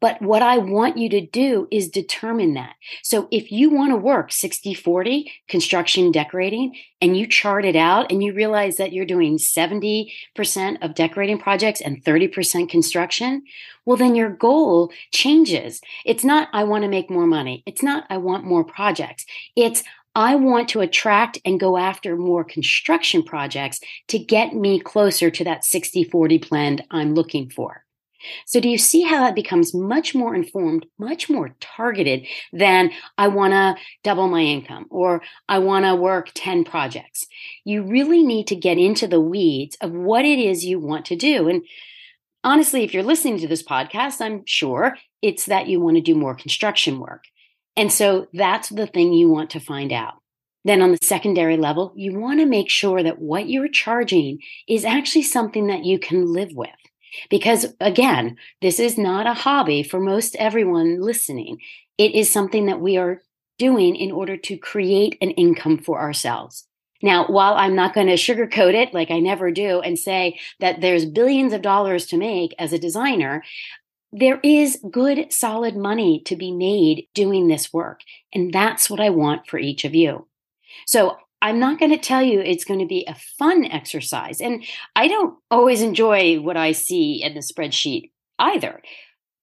But 0.00 0.20
what 0.20 0.42
I 0.42 0.58
want 0.58 0.98
you 0.98 1.08
to 1.10 1.20
do 1.20 1.68
is 1.70 1.88
determine 1.88 2.54
that. 2.54 2.74
So 3.02 3.28
if 3.30 3.50
you 3.50 3.70
want 3.70 3.92
to 3.92 3.96
work 3.96 4.30
60 4.30 4.74
40 4.74 5.32
construction 5.48 6.12
decorating 6.12 6.76
and 7.00 7.16
you 7.16 7.26
chart 7.26 7.64
it 7.64 7.76
out 7.76 8.12
and 8.12 8.22
you 8.22 8.34
realize 8.34 8.76
that 8.76 8.92
you're 8.92 9.06
doing 9.06 9.38
70% 9.38 10.08
of 10.82 10.94
decorating 10.94 11.38
projects 11.38 11.80
and 11.80 12.04
30% 12.04 12.68
construction, 12.68 13.42
well, 13.86 13.96
then 13.96 14.14
your 14.14 14.30
goal 14.30 14.92
changes. 15.12 15.80
It's 16.04 16.24
not, 16.24 16.48
I 16.52 16.64
want 16.64 16.82
to 16.82 16.88
make 16.88 17.08
more 17.08 17.26
money. 17.26 17.62
It's 17.64 17.82
not, 17.82 18.04
I 18.10 18.18
want 18.18 18.44
more 18.44 18.64
projects. 18.64 19.24
It's, 19.54 19.82
I 20.14 20.34
want 20.34 20.70
to 20.70 20.80
attract 20.80 21.38
and 21.44 21.60
go 21.60 21.76
after 21.76 22.16
more 22.16 22.44
construction 22.44 23.22
projects 23.22 23.80
to 24.08 24.18
get 24.18 24.54
me 24.54 24.80
closer 24.80 25.30
to 25.30 25.44
that 25.44 25.64
60 25.64 26.04
40 26.04 26.38
blend 26.38 26.84
I'm 26.90 27.14
looking 27.14 27.48
for. 27.50 27.85
So, 28.46 28.60
do 28.60 28.68
you 28.68 28.78
see 28.78 29.02
how 29.02 29.18
that 29.20 29.34
becomes 29.34 29.74
much 29.74 30.14
more 30.14 30.34
informed, 30.34 30.86
much 30.98 31.28
more 31.28 31.54
targeted 31.60 32.26
than 32.52 32.90
I 33.18 33.28
want 33.28 33.52
to 33.52 33.76
double 34.02 34.28
my 34.28 34.42
income 34.42 34.86
or 34.90 35.22
I 35.48 35.58
want 35.58 35.84
to 35.84 35.94
work 35.94 36.30
10 36.34 36.64
projects? 36.64 37.26
You 37.64 37.82
really 37.82 38.22
need 38.22 38.46
to 38.48 38.56
get 38.56 38.78
into 38.78 39.06
the 39.06 39.20
weeds 39.20 39.76
of 39.80 39.92
what 39.92 40.24
it 40.24 40.38
is 40.38 40.64
you 40.64 40.78
want 40.78 41.04
to 41.06 41.16
do. 41.16 41.48
And 41.48 41.62
honestly, 42.44 42.84
if 42.84 42.94
you're 42.94 43.02
listening 43.02 43.38
to 43.38 43.48
this 43.48 43.62
podcast, 43.62 44.20
I'm 44.20 44.44
sure 44.46 44.96
it's 45.22 45.46
that 45.46 45.68
you 45.68 45.80
want 45.80 45.96
to 45.96 46.02
do 46.02 46.14
more 46.14 46.34
construction 46.34 46.98
work. 47.00 47.24
And 47.76 47.92
so 47.92 48.26
that's 48.32 48.70
the 48.70 48.86
thing 48.86 49.12
you 49.12 49.28
want 49.28 49.50
to 49.50 49.60
find 49.60 49.92
out. 49.92 50.14
Then 50.64 50.82
on 50.82 50.90
the 50.90 50.98
secondary 51.00 51.56
level, 51.56 51.92
you 51.94 52.18
want 52.18 52.40
to 52.40 52.46
make 52.46 52.70
sure 52.70 53.02
that 53.02 53.20
what 53.20 53.48
you're 53.48 53.68
charging 53.68 54.40
is 54.66 54.84
actually 54.84 55.22
something 55.22 55.68
that 55.68 55.84
you 55.84 55.98
can 55.98 56.32
live 56.32 56.52
with. 56.54 56.70
Because 57.30 57.74
again, 57.80 58.36
this 58.62 58.80
is 58.80 58.98
not 58.98 59.26
a 59.26 59.34
hobby 59.34 59.82
for 59.82 60.00
most 60.00 60.36
everyone 60.36 61.00
listening. 61.00 61.60
It 61.98 62.14
is 62.14 62.30
something 62.30 62.66
that 62.66 62.80
we 62.80 62.96
are 62.96 63.22
doing 63.58 63.96
in 63.96 64.12
order 64.12 64.36
to 64.36 64.56
create 64.56 65.16
an 65.20 65.30
income 65.32 65.78
for 65.78 66.00
ourselves. 66.00 66.66
Now, 67.02 67.26
while 67.26 67.54
I'm 67.54 67.74
not 67.74 67.94
going 67.94 68.06
to 68.06 68.14
sugarcoat 68.14 68.74
it 68.74 68.94
like 68.94 69.10
I 69.10 69.20
never 69.20 69.50
do 69.50 69.80
and 69.80 69.98
say 69.98 70.38
that 70.60 70.80
there's 70.80 71.04
billions 71.04 71.52
of 71.52 71.62
dollars 71.62 72.06
to 72.06 72.16
make 72.16 72.54
as 72.58 72.72
a 72.72 72.78
designer, 72.78 73.42
there 74.12 74.40
is 74.42 74.78
good, 74.90 75.32
solid 75.32 75.76
money 75.76 76.20
to 76.20 76.36
be 76.36 76.52
made 76.52 77.08
doing 77.12 77.48
this 77.48 77.72
work. 77.72 78.00
And 78.32 78.52
that's 78.52 78.88
what 78.88 79.00
I 79.00 79.10
want 79.10 79.46
for 79.46 79.58
each 79.58 79.84
of 79.84 79.94
you. 79.94 80.26
So 80.86 81.18
I'm 81.42 81.58
not 81.58 81.78
going 81.78 81.92
to 81.92 81.98
tell 81.98 82.22
you 82.22 82.40
it's 82.40 82.64
going 82.64 82.80
to 82.80 82.86
be 82.86 83.04
a 83.06 83.16
fun 83.38 83.64
exercise. 83.64 84.40
And 84.40 84.64
I 84.94 85.08
don't 85.08 85.38
always 85.50 85.82
enjoy 85.82 86.40
what 86.40 86.56
I 86.56 86.72
see 86.72 87.22
in 87.22 87.34
the 87.34 87.40
spreadsheet 87.40 88.10
either, 88.38 88.82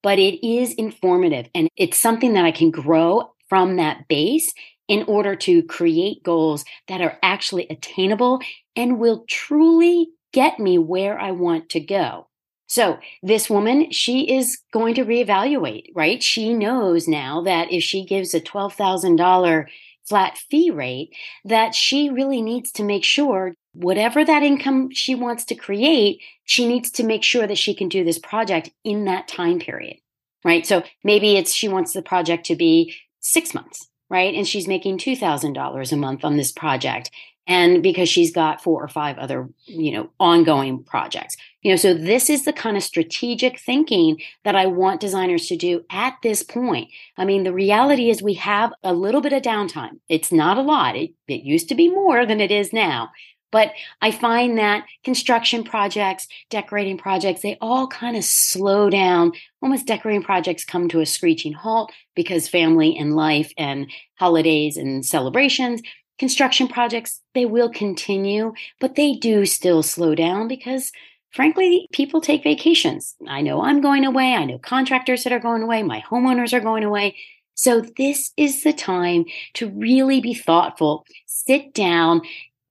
but 0.02 0.20
it 0.20 0.46
is 0.46 0.74
informative 0.74 1.48
and 1.54 1.70
it's 1.78 1.98
something 1.98 2.34
that 2.34 2.46
I 2.46 2.52
can 2.52 2.72
grow 2.72 3.34
from 3.48 3.78
that 3.78 4.08
base 4.08 4.54
in 4.88 5.04
order 5.04 5.36
to 5.36 5.64
create 5.64 6.24
goals 6.24 6.66
that 6.88 7.02
are 7.02 7.18
actually 7.24 7.68
attainable 7.70 8.42
and 8.76 9.00
will 9.00 9.24
truly 9.30 10.10
get 10.34 10.60
me 10.60 10.78
where 10.78 11.20
I 11.20 11.32
want 11.32 11.70
to 11.70 11.80
go. 11.80 12.28
So, 12.68 12.98
this 13.22 13.50
woman, 13.50 13.92
she 13.92 14.36
is 14.36 14.58
going 14.72 14.96
to 14.96 15.06
reevaluate, 15.06 15.90
right? 15.94 16.24
She 16.24 16.54
knows 16.54 17.08
now 17.08 17.42
that 17.44 17.72
if 17.72 17.84
she 17.84 18.04
gives 18.04 18.34
a 18.34 18.42
$12,000 18.42 19.68
flat 20.07 20.38
fee 20.38 20.69
rate 20.72 21.15
that 21.45 21.75
she 21.75 22.10
really 22.10 22.41
needs 22.41 22.72
to 22.74 22.83
make 22.83 23.03
sure 23.03 23.53
whatever 23.74 24.24
that 24.24 24.43
income 24.43 24.89
she 24.91 25.15
wants 25.15 25.45
to 25.45 25.55
create, 25.55 26.22
she 26.43 26.67
needs 26.67 26.91
to 26.91 27.03
make 27.03 27.24
sure 27.24 27.48
that 27.48 27.57
she 27.57 27.74
can 27.74 27.89
do 27.89 28.03
this 28.03 28.19
project 28.19 28.69
in 28.83 29.05
that 29.05 29.27
time 29.27 29.60
period. 29.60 29.98
right? 30.45 30.65
So 30.65 30.83
maybe 31.03 31.38
it's 31.38 31.53
she 31.53 31.67
wants 31.67 31.93
the 31.93 32.01
project 32.01 32.45
to 32.48 32.55
be 32.55 32.95
six 33.19 33.53
months, 33.53 33.88
right? 34.10 34.33
And 34.33 34.48
she's 34.48 34.67
making 34.67 34.98
$2,000 34.98 35.91
a 35.91 35.95
month 35.95 36.25
on 36.25 36.38
this 36.38 36.51
project. 36.51 37.10
And 37.46 37.84
because 37.84 38.08
she's 38.08 38.32
got 38.32 38.64
four 38.64 38.82
or 38.82 38.88
five 38.88 39.18
other, 39.18 39.50
you 39.66 39.92
know, 39.92 40.10
ongoing 40.20 40.84
projects. 40.84 41.36
You 41.62 41.72
know, 41.72 41.76
so 41.76 41.94
this 41.94 42.30
is 42.30 42.46
the 42.46 42.54
kind 42.54 42.78
of 42.78 42.84
strategic 42.84 43.60
thinking 43.60 44.22
that 44.44 44.56
I 44.56 44.66
want 44.66 45.02
designers 45.02 45.48
to 45.48 45.58
do 45.58 45.84
at 45.90 46.16
this 46.24 46.42
point. 46.42 46.90
I 47.18 47.26
mean, 47.26 47.44
the 47.44 47.54
reality 47.54 48.10
is 48.10 48.22
we 48.22 48.36
have 48.36 48.74
a 48.84 48.94
little 48.94 49.22
bit 49.22 49.34
of 49.34 49.42
downtime. 49.42 50.00
It's 50.08 50.32
not 50.32 50.58
a 50.58 50.62
lot. 50.62 50.96
It, 50.96 51.12
it 51.28 51.44
used 51.44 51.70
to 51.70 51.76
be 51.76 51.90
more 51.90 52.26
than 52.26 52.40
it 52.40 52.52
is 52.52 52.72
now. 52.72 53.12
But 53.54 53.72
I 54.02 54.10
find 54.10 54.58
that 54.58 54.86
construction 55.04 55.64
projects, 55.64 56.28
decorating 56.50 56.98
projects, 56.98 57.44
they 57.44 57.56
all 57.62 57.88
kind 57.88 58.18
of 58.18 58.24
slow 58.24 58.90
down. 58.90 59.34
Almost 59.62 59.86
decorating 59.86 60.24
projects 60.24 60.66
come 60.66 60.90
to 60.90 61.02
a 61.02 61.06
screeching 61.06 61.54
halt 61.54 61.92
because 62.16 62.50
family 62.50 62.98
and 62.98 63.16
life 63.16 63.54
and 63.56 63.92
holidays 64.16 64.76
and 64.76 65.06
celebrations. 65.06 65.84
Construction 66.24 66.70
projects, 66.70 67.20
they 67.34 67.46
will 67.46 67.70
continue, 67.70 68.53
but 68.80 68.96
they 68.96 69.12
do 69.12 69.46
still 69.46 69.84
slow 69.84 70.15
down 70.15 70.48
because 70.48 70.89
frankly, 71.34 71.89
people 71.92 72.22
take 72.22 72.44
vacations. 72.44 73.15
I 73.27 73.42
know 73.42 73.62
I'm 73.62 73.82
going 73.82 74.06
away. 74.06 74.34
I 74.34 74.46
know 74.46 74.58
contractors 74.58 75.25
that 75.25 75.34
are 75.34 75.39
going 75.39 75.63
away. 75.63 75.84
My 75.84 76.01
homeowners 76.10 76.53
are 76.53 76.62
going 76.62 76.86
away. 76.86 77.18
So 77.56 77.82
this 77.98 78.32
is 78.38 78.63
the 78.63 78.72
time 78.72 79.25
to 79.56 79.70
really 79.72 80.22
be 80.22 80.34
thoughtful. 80.34 81.06
Sit 81.25 81.74
down, 81.74 82.22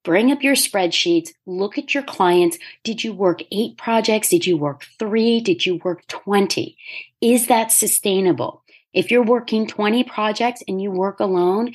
bring 0.03 0.33
up 0.33 0.43
your 0.43 0.55
spreadsheets, 0.55 1.29
look 1.45 1.77
at 1.77 1.93
your 1.93 2.05
clients. 2.05 2.57
Did 2.85 3.05
you 3.05 3.13
work 3.13 3.43
eight 3.53 3.77
projects? 3.77 4.31
Did 4.31 4.47
you 4.47 4.57
work 4.57 4.87
three? 4.99 5.43
Did 5.43 5.67
you 5.67 5.79
work 5.85 6.07
20? 6.07 6.75
Is 7.21 7.49
that 7.49 7.71
sustainable? 7.71 8.63
If 8.95 9.11
you're 9.11 9.23
working 9.23 9.67
20 9.67 10.05
projects 10.05 10.63
and 10.67 10.81
you 10.81 10.91
work 10.91 11.21
alone, 11.21 11.75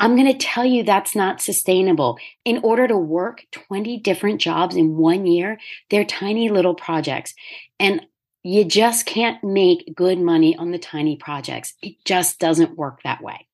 I'm 0.00 0.16
going 0.16 0.30
to 0.30 0.38
tell 0.38 0.64
you 0.64 0.82
that's 0.82 1.16
not 1.16 1.40
sustainable. 1.40 2.18
In 2.44 2.60
order 2.62 2.86
to 2.86 2.96
work 2.96 3.44
20 3.52 3.98
different 3.98 4.40
jobs 4.40 4.76
in 4.76 4.96
one 4.96 5.26
year, 5.26 5.58
they're 5.90 6.04
tiny 6.04 6.48
little 6.48 6.74
projects. 6.74 7.34
And 7.80 8.06
you 8.44 8.64
just 8.64 9.06
can't 9.06 9.42
make 9.42 9.94
good 9.94 10.18
money 10.18 10.56
on 10.56 10.70
the 10.70 10.78
tiny 10.78 11.16
projects. 11.16 11.74
It 11.82 11.96
just 12.04 12.38
doesn't 12.38 12.78
work 12.78 13.02
that 13.02 13.22
way. 13.22 13.48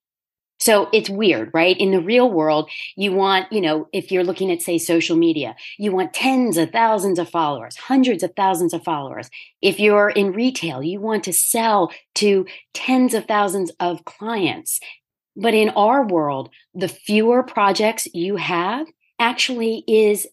So 0.60 0.88
it's 0.92 1.10
weird, 1.10 1.50
right? 1.52 1.76
In 1.76 1.90
the 1.90 2.00
real 2.00 2.30
world, 2.30 2.70
you 2.96 3.12
want, 3.12 3.52
you 3.52 3.60
know, 3.60 3.88
if 3.92 4.12
you're 4.12 4.24
looking 4.24 4.50
at, 4.50 4.62
say, 4.62 4.78
social 4.78 5.16
media, 5.16 5.56
you 5.78 5.92
want 5.92 6.14
tens 6.14 6.56
of 6.56 6.70
thousands 6.70 7.18
of 7.18 7.28
followers, 7.28 7.76
hundreds 7.76 8.22
of 8.22 8.32
thousands 8.36 8.72
of 8.72 8.84
followers. 8.84 9.28
If 9.60 9.80
you're 9.80 10.08
in 10.08 10.32
retail, 10.32 10.82
you 10.82 11.00
want 11.00 11.24
to 11.24 11.32
sell 11.32 11.92
to 12.16 12.46
tens 12.72 13.14
of 13.14 13.26
thousands 13.26 13.72
of 13.80 14.04
clients. 14.04 14.80
But 15.36 15.54
in 15.54 15.70
our 15.70 16.06
world, 16.06 16.50
the 16.74 16.88
fewer 16.88 17.42
projects 17.42 18.06
you 18.14 18.36
have 18.36 18.86
actually 19.18 19.84
is 19.88 20.26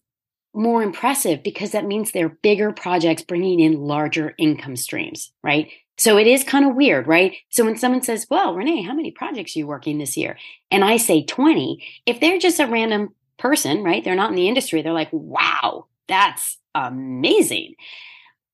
more 0.54 0.84
impressive 0.84 1.44
because 1.44 1.72
that 1.72 1.86
means 1.86 2.12
they're 2.12 2.30
bigger 2.30 2.72
projects 2.72 3.24
bringing 3.24 3.60
in 3.60 3.80
larger 3.82 4.34
income 4.38 4.76
streams, 4.76 5.32
right? 5.44 5.70
So 5.98 6.18
it 6.18 6.28
is 6.28 6.44
kind 6.44 6.66
of 6.66 6.76
weird, 6.76 7.08
right? 7.08 7.36
So 7.50 7.64
when 7.64 7.78
someone 7.78 8.02
says, 8.02 8.26
Well, 8.30 8.56
Renee, 8.56 8.82
how 8.82 8.94
many 8.94 9.12
projects 9.12 9.56
are 9.56 9.60
you 9.60 9.68
working 9.68 9.98
this 9.98 10.18
year? 10.18 10.38
And 10.70 10.84
I 10.84 10.98
say 10.98 11.24
20, 11.24 11.84
if 12.06 12.20
they're 12.20 12.40
just 12.40 12.60
a 12.60 12.68
random 12.68 13.14
person, 13.38 13.84
right? 13.84 14.04
They're 14.04 14.16
not 14.16 14.32
in 14.32 14.36
the 14.36 14.48
industry, 14.48 14.82
they're 14.82 14.94
like, 14.94 15.12
Wow, 15.12 15.86
that's 16.08 16.58
amazing. 16.76 17.76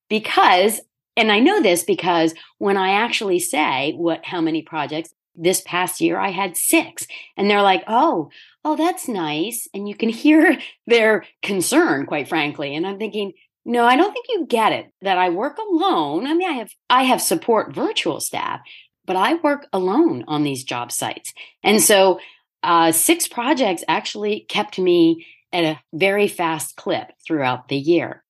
Because, 0.09 0.81
and 1.15 1.31
I 1.31 1.39
know 1.39 1.61
this 1.61 1.83
because 1.83 2.33
when 2.57 2.77
I 2.77 2.91
actually 2.91 3.39
say 3.39 3.93
what, 3.93 4.25
how 4.25 4.41
many 4.41 4.61
projects, 4.61 5.13
this 5.38 5.62
past 5.62 6.01
year 6.01 6.17
I 6.17 6.29
had 6.29 6.58
six. 6.58 7.08
And 7.38 7.50
they're 7.50 7.62
like, 7.62 7.84
oh, 7.88 8.29
oh, 8.65 8.75
that's 8.75 9.08
nice. 9.08 9.67
And 9.74 9.88
you 9.88 9.96
can 9.96 10.10
hear 10.24 10.58
their 10.86 11.25
concern, 11.41 12.06
quite 12.06 12.27
frankly. 12.27 12.75
And 12.75 12.86
I'm 12.86 12.98
thinking, 12.98 13.34
no, 13.65 13.86
I 13.86 13.98
don't 13.98 14.13
think 14.13 14.27
you 14.29 14.46
get 14.46 14.72
it 14.72 14.91
that 15.01 15.17
I 15.17 15.29
work 15.29 15.58
alone. 15.58 16.25
I 16.25 16.34
mean, 16.34 16.50
I 16.50 16.53
have 16.53 16.72
I 16.89 17.03
have 17.03 17.22
support 17.22 17.75
virtual 17.75 18.22
staff, 18.22 18.62
but 19.06 19.17
I 19.17 19.36
work 19.36 19.67
alone 19.74 20.24
on 20.27 20.44
these 20.44 20.63
job 20.63 20.91
sites. 20.91 21.34
And 21.63 21.82
so 21.82 22.20
uh, 22.63 22.94
six 22.94 23.27
projects 23.27 23.84
actually 23.88 24.46
kept 24.48 24.79
me 24.79 25.25
at 25.51 25.63
a 25.63 25.79
very 25.94 26.27
fast 26.27 26.77
clip 26.77 27.12
throughout 27.25 27.67
the 27.67 27.77
year. 27.77 28.24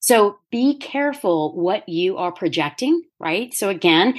So 0.00 0.38
be 0.50 0.78
careful 0.78 1.54
what 1.54 1.88
you 1.88 2.18
are 2.18 2.32
projecting, 2.32 3.02
right? 3.18 3.54
So 3.54 3.68
again, 3.68 4.18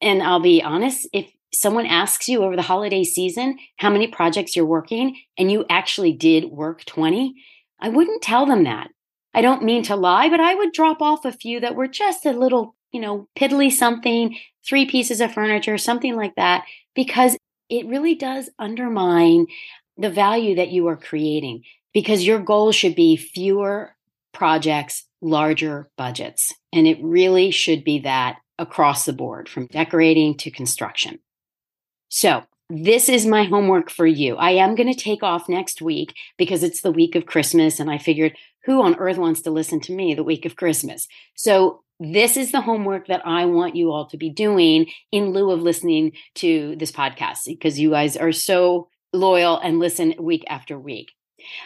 and 0.00 0.22
I'll 0.22 0.40
be 0.40 0.62
honest, 0.62 1.08
if 1.12 1.30
someone 1.52 1.86
asks 1.86 2.28
you 2.28 2.42
over 2.42 2.56
the 2.56 2.62
holiday 2.62 3.04
season 3.04 3.58
how 3.76 3.90
many 3.90 4.06
projects 4.06 4.54
you're 4.54 4.66
working 4.66 5.16
and 5.36 5.50
you 5.50 5.64
actually 5.68 6.12
did 6.12 6.44
work 6.44 6.84
20, 6.84 7.34
I 7.80 7.88
wouldn't 7.88 8.22
tell 8.22 8.46
them 8.46 8.64
that. 8.64 8.88
I 9.34 9.42
don't 9.42 9.64
mean 9.64 9.82
to 9.84 9.96
lie, 9.96 10.28
but 10.28 10.40
I 10.40 10.54
would 10.54 10.72
drop 10.72 11.00
off 11.00 11.24
a 11.24 11.32
few 11.32 11.60
that 11.60 11.76
were 11.76 11.86
just 11.86 12.26
a 12.26 12.32
little, 12.32 12.74
you 12.92 13.00
know, 13.00 13.28
piddly 13.36 13.70
something, 13.70 14.36
three 14.66 14.86
pieces 14.86 15.20
of 15.20 15.32
furniture, 15.32 15.78
something 15.78 16.16
like 16.16 16.34
that, 16.36 16.64
because 16.94 17.36
it 17.68 17.86
really 17.86 18.14
does 18.14 18.50
undermine 18.58 19.46
the 19.96 20.10
value 20.10 20.56
that 20.56 20.70
you 20.70 20.88
are 20.88 20.96
creating 20.96 21.62
because 21.92 22.26
your 22.26 22.40
goal 22.40 22.72
should 22.72 22.94
be 22.94 23.16
fewer 23.16 23.94
projects, 24.32 25.04
larger 25.20 25.88
budgets. 25.96 26.52
And 26.72 26.86
it 26.86 26.98
really 27.02 27.50
should 27.50 27.84
be 27.84 28.00
that 28.00 28.38
across 28.58 29.04
the 29.04 29.12
board 29.12 29.48
from 29.48 29.66
decorating 29.66 30.36
to 30.38 30.50
construction. 30.50 31.18
So, 32.10 32.44
this 32.72 33.08
is 33.08 33.26
my 33.26 33.44
homework 33.44 33.90
for 33.90 34.06
you. 34.06 34.36
I 34.36 34.50
am 34.50 34.76
going 34.76 34.92
to 34.92 34.98
take 34.98 35.24
off 35.24 35.48
next 35.48 35.82
week 35.82 36.14
because 36.38 36.62
it's 36.62 36.82
the 36.82 36.92
week 36.92 37.16
of 37.16 37.26
Christmas. 37.26 37.80
And 37.80 37.90
I 37.90 37.98
figured 37.98 38.36
who 38.64 38.82
on 38.82 38.94
earth 38.96 39.18
wants 39.18 39.40
to 39.42 39.50
listen 39.50 39.80
to 39.80 39.92
me 39.92 40.14
the 40.14 40.22
week 40.22 40.44
of 40.44 40.54
Christmas? 40.54 41.08
So 41.34 41.82
this 41.98 42.36
is 42.36 42.52
the 42.52 42.60
homework 42.60 43.08
that 43.08 43.26
I 43.26 43.46
want 43.46 43.76
you 43.76 43.90
all 43.90 44.06
to 44.06 44.16
be 44.16 44.30
doing 44.30 44.86
in 45.10 45.32
lieu 45.32 45.50
of 45.50 45.62
listening 45.62 46.12
to 46.36 46.76
this 46.76 46.92
podcast 46.92 47.40
because 47.46 47.80
you 47.80 47.90
guys 47.90 48.16
are 48.16 48.32
so 48.32 48.88
loyal 49.12 49.58
and 49.58 49.78
listen 49.78 50.14
week 50.18 50.44
after 50.48 50.78
week. 50.78 51.10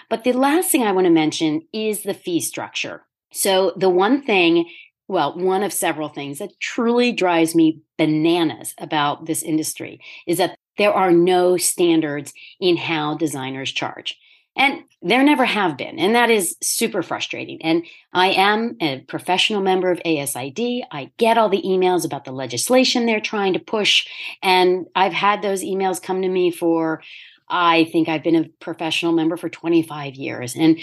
But 0.09 0.25
the 0.25 0.33
last 0.33 0.71
thing 0.71 0.83
I 0.83 0.93
want 0.93 1.07
to 1.07 1.11
mention 1.11 1.63
is 1.73 2.03
the 2.03 2.15
fee 2.15 2.41
structure. 2.41 3.05
So 3.33 3.73
the 3.77 3.91
one 3.91 4.23
thing, 4.23 4.71
well, 5.09 5.37
one 5.39 5.63
of 5.63 5.73
several 5.73 6.09
things 6.09 6.39
that 6.39 6.59
truly 6.61 7.13
drives 7.13 7.55
me 7.55 7.81
bananas 7.99 8.75
about 8.79 9.27
this 9.27 9.43
industry 9.43 10.01
is 10.27 10.39
that 10.39 10.59
there 10.79 10.93
are 10.93 11.13
no 11.13 11.57
standards 11.57 12.33
in 12.59 12.77
how 12.77 13.15
designers 13.15 13.71
charge. 13.71 14.19
And 14.57 14.85
there 15.03 15.23
never 15.25 15.45
have 15.45 15.77
been. 15.77 15.99
And 15.99 16.15
that 16.15 16.31
is 16.31 16.57
super 16.63 17.03
frustrating. 17.03 17.61
And 17.63 17.85
I 18.13 18.29
am 18.29 18.77
a 18.81 19.01
professional 19.01 19.61
member 19.61 19.91
of 19.91 20.01
ASID. 20.05 20.83
I 20.93 21.11
get 21.17 21.37
all 21.37 21.49
the 21.49 21.63
emails 21.63 22.05
about 22.05 22.25
the 22.25 22.33
legislation 22.33 23.05
they're 23.05 23.21
trying 23.21 23.55
to 23.55 23.59
push. 23.59 24.07
And 24.43 24.87
I've 24.95 25.13
had 25.13 25.43
those 25.43 25.65
emails 25.65 26.01
come 26.01 26.23
to 26.23 26.29
me 26.29 26.53
for, 26.53 27.03
I 27.49 27.85
think 27.87 28.09
I've 28.09 28.23
been 28.23 28.37
a 28.37 28.49
professional 28.61 29.13
member 29.13 29.37
for 29.37 29.49
25 29.49 30.15
years. 30.15 30.55
And 30.55 30.79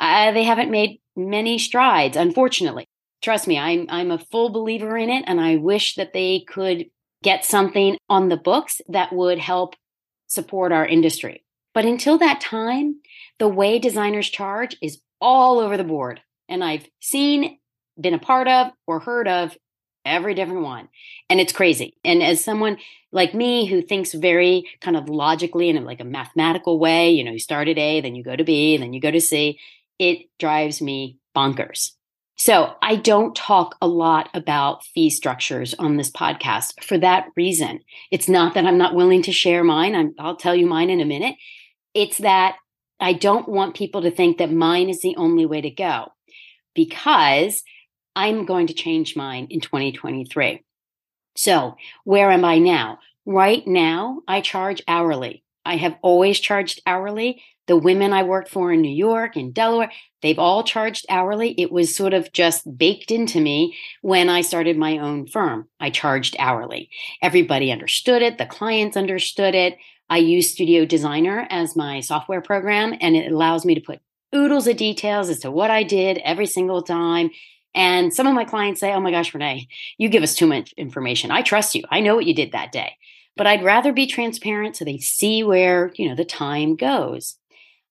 uh, 0.00 0.32
they 0.32 0.42
haven't 0.42 0.72
made 0.72 1.00
many 1.14 1.58
strides, 1.58 2.16
unfortunately. 2.16 2.88
Trust 3.22 3.46
me, 3.46 3.58
I'm, 3.58 3.86
I'm 3.88 4.10
a 4.10 4.18
full 4.18 4.50
believer 4.50 4.98
in 4.98 5.08
it. 5.08 5.24
And 5.26 5.40
I 5.40 5.56
wish 5.56 5.94
that 5.94 6.12
they 6.12 6.44
could 6.46 6.86
get 7.22 7.44
something 7.44 7.96
on 8.08 8.28
the 8.28 8.36
books 8.36 8.80
that 8.88 9.12
would 9.12 9.38
help 9.38 9.76
support 10.26 10.72
our 10.72 10.84
industry. 10.84 11.44
But 11.72 11.84
until 11.84 12.18
that 12.18 12.40
time, 12.40 13.00
the 13.38 13.48
way 13.48 13.78
designers 13.78 14.28
charge 14.28 14.76
is 14.82 15.00
all 15.20 15.60
over 15.60 15.76
the 15.76 15.84
board. 15.84 16.20
And 16.48 16.64
I've 16.64 16.88
seen, 17.00 17.58
been 17.98 18.14
a 18.14 18.18
part 18.18 18.48
of, 18.48 18.72
or 18.86 18.98
heard 18.98 19.28
of 19.28 19.56
every 20.04 20.34
different 20.34 20.62
one. 20.62 20.88
And 21.30 21.40
it's 21.40 21.52
crazy. 21.52 21.96
And 22.04 22.22
as 22.22 22.44
someone 22.44 22.78
like 23.12 23.34
me 23.34 23.66
who 23.66 23.82
thinks 23.82 24.12
very 24.12 24.68
kind 24.80 24.96
of 24.96 25.08
logically 25.08 25.68
in 25.68 25.84
like 25.84 26.00
a 26.00 26.04
mathematical 26.04 26.78
way, 26.78 27.10
you 27.10 27.22
know, 27.22 27.30
you 27.30 27.38
start 27.38 27.68
at 27.68 27.78
A, 27.78 28.00
then 28.00 28.16
you 28.16 28.24
go 28.24 28.34
to 28.34 28.44
B, 28.44 28.76
then 28.76 28.92
you 28.92 29.00
go 29.00 29.10
to 29.10 29.20
C, 29.20 29.58
it 29.98 30.28
drives 30.38 30.82
me 30.82 31.18
bonkers. 31.36 31.92
So 32.44 32.74
I 32.82 32.96
don't 32.96 33.36
talk 33.36 33.76
a 33.80 33.86
lot 33.86 34.28
about 34.34 34.84
fee 34.84 35.10
structures 35.10 35.74
on 35.74 35.96
this 35.96 36.10
podcast 36.10 36.82
for 36.82 36.98
that 36.98 37.28
reason. 37.36 37.78
It's 38.10 38.28
not 38.28 38.54
that 38.54 38.66
I'm 38.66 38.78
not 38.78 38.96
willing 38.96 39.22
to 39.22 39.32
share 39.32 39.62
mine. 39.62 39.94
i 39.94 40.24
will 40.24 40.34
tell 40.34 40.52
you 40.52 40.66
mine 40.66 40.90
in 40.90 41.00
a 41.00 41.04
minute. 41.04 41.36
It's 41.94 42.18
that 42.18 42.56
I 42.98 43.12
don't 43.12 43.48
want 43.48 43.76
people 43.76 44.02
to 44.02 44.10
think 44.10 44.38
that 44.38 44.50
mine 44.50 44.88
is 44.88 45.02
the 45.02 45.14
only 45.14 45.46
way 45.46 45.60
to 45.60 45.70
go 45.70 46.08
because 46.74 47.62
I'm 48.16 48.44
going 48.44 48.66
to 48.66 48.74
change 48.74 49.14
mine 49.14 49.46
in 49.48 49.60
2023. 49.60 50.64
So, 51.36 51.76
where 52.02 52.32
am 52.32 52.44
I 52.44 52.58
now? 52.58 52.98
Right 53.24 53.64
now, 53.68 54.22
I 54.26 54.40
charge 54.40 54.82
hourly. 54.88 55.44
I 55.64 55.76
have 55.76 55.96
always 56.02 56.40
charged 56.40 56.82
hourly. 56.86 57.40
The 57.68 57.76
women 57.76 58.12
I 58.12 58.24
worked 58.24 58.48
for 58.48 58.72
in 58.72 58.80
New 58.80 58.94
York 58.94 59.36
and 59.36 59.54
Delaware, 59.54 59.92
they've 60.20 60.38
all 60.38 60.64
charged 60.64 61.06
hourly. 61.08 61.54
It 61.58 61.70
was 61.70 61.94
sort 61.94 62.12
of 62.12 62.32
just 62.32 62.76
baked 62.76 63.10
into 63.10 63.40
me 63.40 63.76
when 64.00 64.28
I 64.28 64.40
started 64.40 64.76
my 64.76 64.98
own 64.98 65.26
firm. 65.26 65.68
I 65.78 65.90
charged 65.90 66.34
hourly. 66.38 66.90
Everybody 67.22 67.70
understood 67.70 68.22
it, 68.22 68.38
the 68.38 68.46
clients 68.46 68.96
understood 68.96 69.54
it. 69.54 69.76
I 70.10 70.18
use 70.18 70.52
Studio 70.52 70.84
Designer 70.84 71.46
as 71.48 71.76
my 71.76 72.00
software 72.00 72.42
program, 72.42 72.94
and 73.00 73.16
it 73.16 73.32
allows 73.32 73.64
me 73.64 73.74
to 73.74 73.80
put 73.80 74.00
oodles 74.34 74.66
of 74.66 74.76
details 74.76 75.28
as 75.28 75.38
to 75.40 75.50
what 75.50 75.70
I 75.70 75.84
did 75.84 76.18
every 76.18 76.46
single 76.46 76.82
time. 76.82 77.30
And 77.74 78.12
some 78.12 78.26
of 78.26 78.34
my 78.34 78.44
clients 78.44 78.80
say, 78.80 78.92
Oh 78.92 79.00
my 79.00 79.10
gosh, 79.10 79.32
Renee, 79.32 79.68
you 79.96 80.08
give 80.08 80.22
us 80.22 80.34
too 80.34 80.46
much 80.46 80.72
information. 80.74 81.30
I 81.30 81.42
trust 81.42 81.74
you. 81.74 81.84
I 81.90 82.00
know 82.00 82.14
what 82.14 82.26
you 82.26 82.34
did 82.34 82.52
that 82.52 82.72
day. 82.72 82.96
But 83.36 83.46
I'd 83.46 83.64
rather 83.64 83.92
be 83.92 84.06
transparent 84.06 84.76
so 84.76 84.84
they 84.84 84.98
see 84.98 85.42
where, 85.42 85.90
you 85.94 86.08
know, 86.08 86.14
the 86.14 86.24
time 86.24 86.76
goes. 86.76 87.38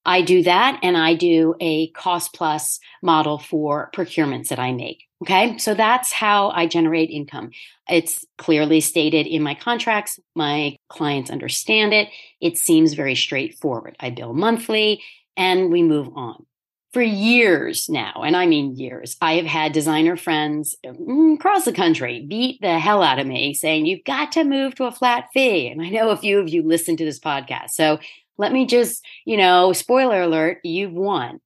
I 0.06 0.22
do 0.22 0.44
that 0.44 0.80
and 0.82 0.98
I 0.98 1.14
do 1.14 1.56
a 1.60 1.90
cost 1.92 2.34
plus 2.34 2.80
model 3.04 3.38
for 3.38 3.92
procurements 3.94 4.48
that 4.48 4.60
I 4.60 4.72
make. 4.72 5.04
Okay. 5.22 5.58
So 5.60 5.76
that's 5.76 6.12
how 6.12 6.50
I 6.50 6.66
generate 6.66 7.12
income. 7.12 7.52
It's 7.88 8.26
clearly 8.40 8.82
stated 8.82 9.28
in 9.28 9.44
my 9.44 9.54
contracts. 9.54 10.20
My 10.36 10.78
clients 10.90 11.30
understand 11.30 11.94
it. 11.94 12.10
It 12.40 12.58
seems 12.58 12.94
very 12.94 13.14
straightforward. 13.14 13.96
I 14.00 14.10
bill 14.10 14.34
monthly 14.34 15.04
and 15.38 15.72
we 15.72 15.84
move 15.84 16.10
on. 16.16 16.46
For 16.92 17.02
years 17.02 17.88
now, 17.88 18.22
and 18.26 18.36
I 18.36 18.46
mean 18.48 18.76
years, 18.76 19.16
I 19.22 19.36
have 19.36 19.46
had 19.46 19.72
designer 19.72 20.18
friends 20.18 20.76
mm, 20.86 21.36
across 21.36 21.64
the 21.64 21.72
country 21.72 22.26
beat 22.28 22.60
the 22.60 22.80
hell 22.80 23.02
out 23.02 23.18
of 23.18 23.26
me 23.26 23.54
saying, 23.54 23.86
You've 23.86 24.04
got 24.04 24.34
to 24.34 24.44
move 24.44 24.76
to 24.76 24.84
a 24.84 24.92
flat 24.92 25.30
fee. 25.34 25.70
And 25.70 25.82
I 25.82 25.88
know 25.88 26.10
a 26.10 26.18
few 26.18 26.38
of 26.40 26.50
you 26.50 26.64
listen 26.64 26.98
to 26.98 27.06
this 27.06 27.18
podcast. 27.18 27.70
So 27.70 28.00
let 28.42 28.52
me 28.52 28.66
just, 28.66 29.06
you 29.24 29.38
know, 29.38 29.72
spoiler 29.72 30.24
alert, 30.24 30.58
you've 30.64 30.94
won. 30.94 31.40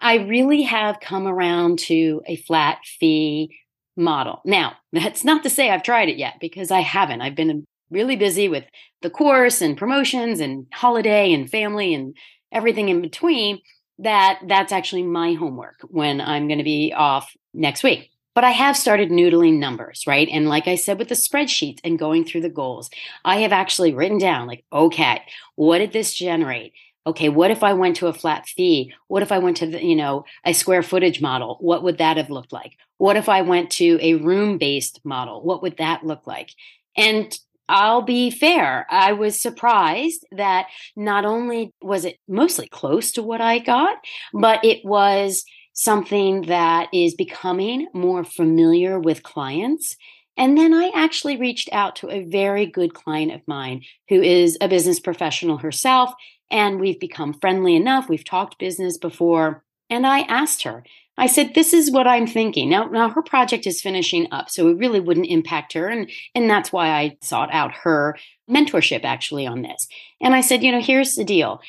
I 0.00 0.16
really 0.16 0.62
have 0.62 0.98
come 1.00 1.28
around 1.28 1.78
to 1.80 2.22
a 2.26 2.36
flat 2.36 2.78
fee 2.84 3.56
model. 3.96 4.42
Now, 4.44 4.72
that's 4.92 5.24
not 5.24 5.44
to 5.44 5.50
say 5.50 5.70
I've 5.70 5.84
tried 5.84 6.08
it 6.08 6.18
yet 6.18 6.34
because 6.40 6.72
I 6.72 6.80
haven't. 6.80 7.20
I've 7.20 7.36
been 7.36 7.64
really 7.90 8.16
busy 8.16 8.48
with 8.48 8.64
the 9.00 9.10
course 9.10 9.62
and 9.62 9.78
promotions 9.78 10.40
and 10.40 10.66
holiday 10.72 11.32
and 11.32 11.48
family 11.48 11.94
and 11.94 12.16
everything 12.50 12.88
in 12.88 13.00
between, 13.00 13.60
that 14.00 14.40
that's 14.48 14.72
actually 14.72 15.04
my 15.04 15.34
homework 15.34 15.80
when 15.88 16.20
I'm 16.20 16.48
going 16.48 16.58
to 16.58 16.64
be 16.64 16.92
off 16.92 17.30
next 17.54 17.84
week. 17.84 18.10
But 18.40 18.46
I 18.46 18.52
have 18.52 18.74
started 18.74 19.10
noodling 19.10 19.58
numbers, 19.58 20.04
right? 20.06 20.26
And 20.32 20.48
like 20.48 20.66
I 20.66 20.74
said 20.74 20.98
with 20.98 21.10
the 21.10 21.14
spreadsheets 21.14 21.78
and 21.84 21.98
going 21.98 22.24
through 22.24 22.40
the 22.40 22.48
goals, 22.48 22.88
I 23.22 23.40
have 23.40 23.52
actually 23.52 23.92
written 23.92 24.16
down 24.16 24.46
like, 24.46 24.64
okay, 24.72 25.20
what 25.56 25.76
did 25.76 25.92
this 25.92 26.14
generate? 26.14 26.72
Okay, 27.06 27.28
what 27.28 27.50
if 27.50 27.62
I 27.62 27.74
went 27.74 27.96
to 27.96 28.06
a 28.06 28.14
flat 28.14 28.46
fee? 28.48 28.94
What 29.08 29.22
if 29.22 29.30
I 29.30 29.36
went 29.36 29.58
to 29.58 29.66
the, 29.66 29.84
you 29.84 29.94
know, 29.94 30.24
a 30.42 30.54
square 30.54 30.82
footage 30.82 31.20
model? 31.20 31.58
What 31.60 31.82
would 31.82 31.98
that 31.98 32.16
have 32.16 32.30
looked 32.30 32.50
like? 32.50 32.78
What 32.96 33.18
if 33.18 33.28
I 33.28 33.42
went 33.42 33.72
to 33.72 33.98
a 34.00 34.14
room 34.14 34.56
based 34.56 35.04
model? 35.04 35.42
What 35.42 35.60
would 35.60 35.76
that 35.76 36.06
look 36.06 36.26
like? 36.26 36.48
And 36.96 37.38
I'll 37.68 38.00
be 38.00 38.30
fair. 38.30 38.86
I 38.88 39.12
was 39.12 39.38
surprised 39.38 40.26
that 40.32 40.68
not 40.96 41.26
only 41.26 41.74
was 41.82 42.06
it 42.06 42.18
mostly 42.26 42.68
close 42.68 43.12
to 43.12 43.22
what 43.22 43.42
I 43.42 43.58
got, 43.58 43.98
but 44.32 44.64
it 44.64 44.82
was 44.82 45.44
something 45.72 46.42
that 46.42 46.88
is 46.92 47.14
becoming 47.14 47.88
more 47.94 48.24
familiar 48.24 48.98
with 48.98 49.22
clients. 49.22 49.96
And 50.36 50.56
then 50.56 50.72
I 50.72 50.90
actually 50.94 51.36
reached 51.36 51.68
out 51.72 51.96
to 51.96 52.10
a 52.10 52.24
very 52.24 52.66
good 52.66 52.94
client 52.94 53.32
of 53.32 53.46
mine 53.46 53.82
who 54.08 54.20
is 54.22 54.56
a 54.60 54.68
business 54.68 55.00
professional 55.00 55.58
herself. 55.58 56.12
And 56.50 56.80
we've 56.80 57.00
become 57.00 57.34
friendly 57.34 57.76
enough. 57.76 58.08
We've 58.08 58.24
talked 58.24 58.58
business 58.58 58.98
before. 58.98 59.62
And 59.88 60.06
I 60.06 60.20
asked 60.20 60.62
her, 60.62 60.84
I 61.20 61.26
said, 61.26 61.54
this 61.54 61.74
is 61.74 61.90
what 61.90 62.06
I'm 62.06 62.26
thinking. 62.26 62.70
Now, 62.70 62.84
now 62.86 63.10
her 63.10 63.22
project 63.22 63.66
is 63.66 63.82
finishing 63.82 64.26
up, 64.32 64.48
so 64.48 64.68
it 64.68 64.78
really 64.78 65.00
wouldn't 65.00 65.26
impact 65.26 65.74
her. 65.74 65.86
And, 65.86 66.10
and 66.34 66.48
that's 66.48 66.72
why 66.72 66.88
I 66.88 67.18
sought 67.20 67.52
out 67.52 67.72
her 67.82 68.16
mentorship 68.48 69.04
actually 69.04 69.46
on 69.46 69.60
this. 69.60 69.86
And 70.20 70.34
I 70.34 70.40
said, 70.40 70.62
you 70.62 70.72
know, 70.72 70.80
here's 70.80 71.16
the 71.16 71.24
deal. 71.24 71.60